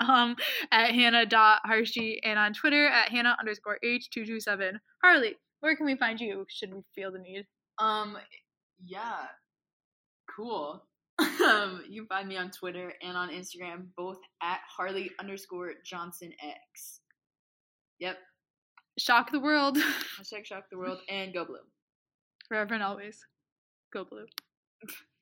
[0.06, 0.36] um,
[0.70, 4.72] at Hannah.Harshey and on Twitter at Hannah underscore H227.
[5.02, 7.46] Harley, where can we find you should we feel the need?
[7.78, 8.18] Um,
[8.84, 9.26] yeah,
[10.34, 10.84] cool.
[11.18, 16.32] Um, you can find me on Twitter and on Instagram, both at Harley underscore Johnson
[16.42, 17.00] X.
[18.00, 18.18] Yep.
[18.98, 19.76] Shock the world
[20.20, 21.58] Hashtag shock the world and go blue.
[22.48, 23.26] forever and always.
[23.92, 24.26] Go blue.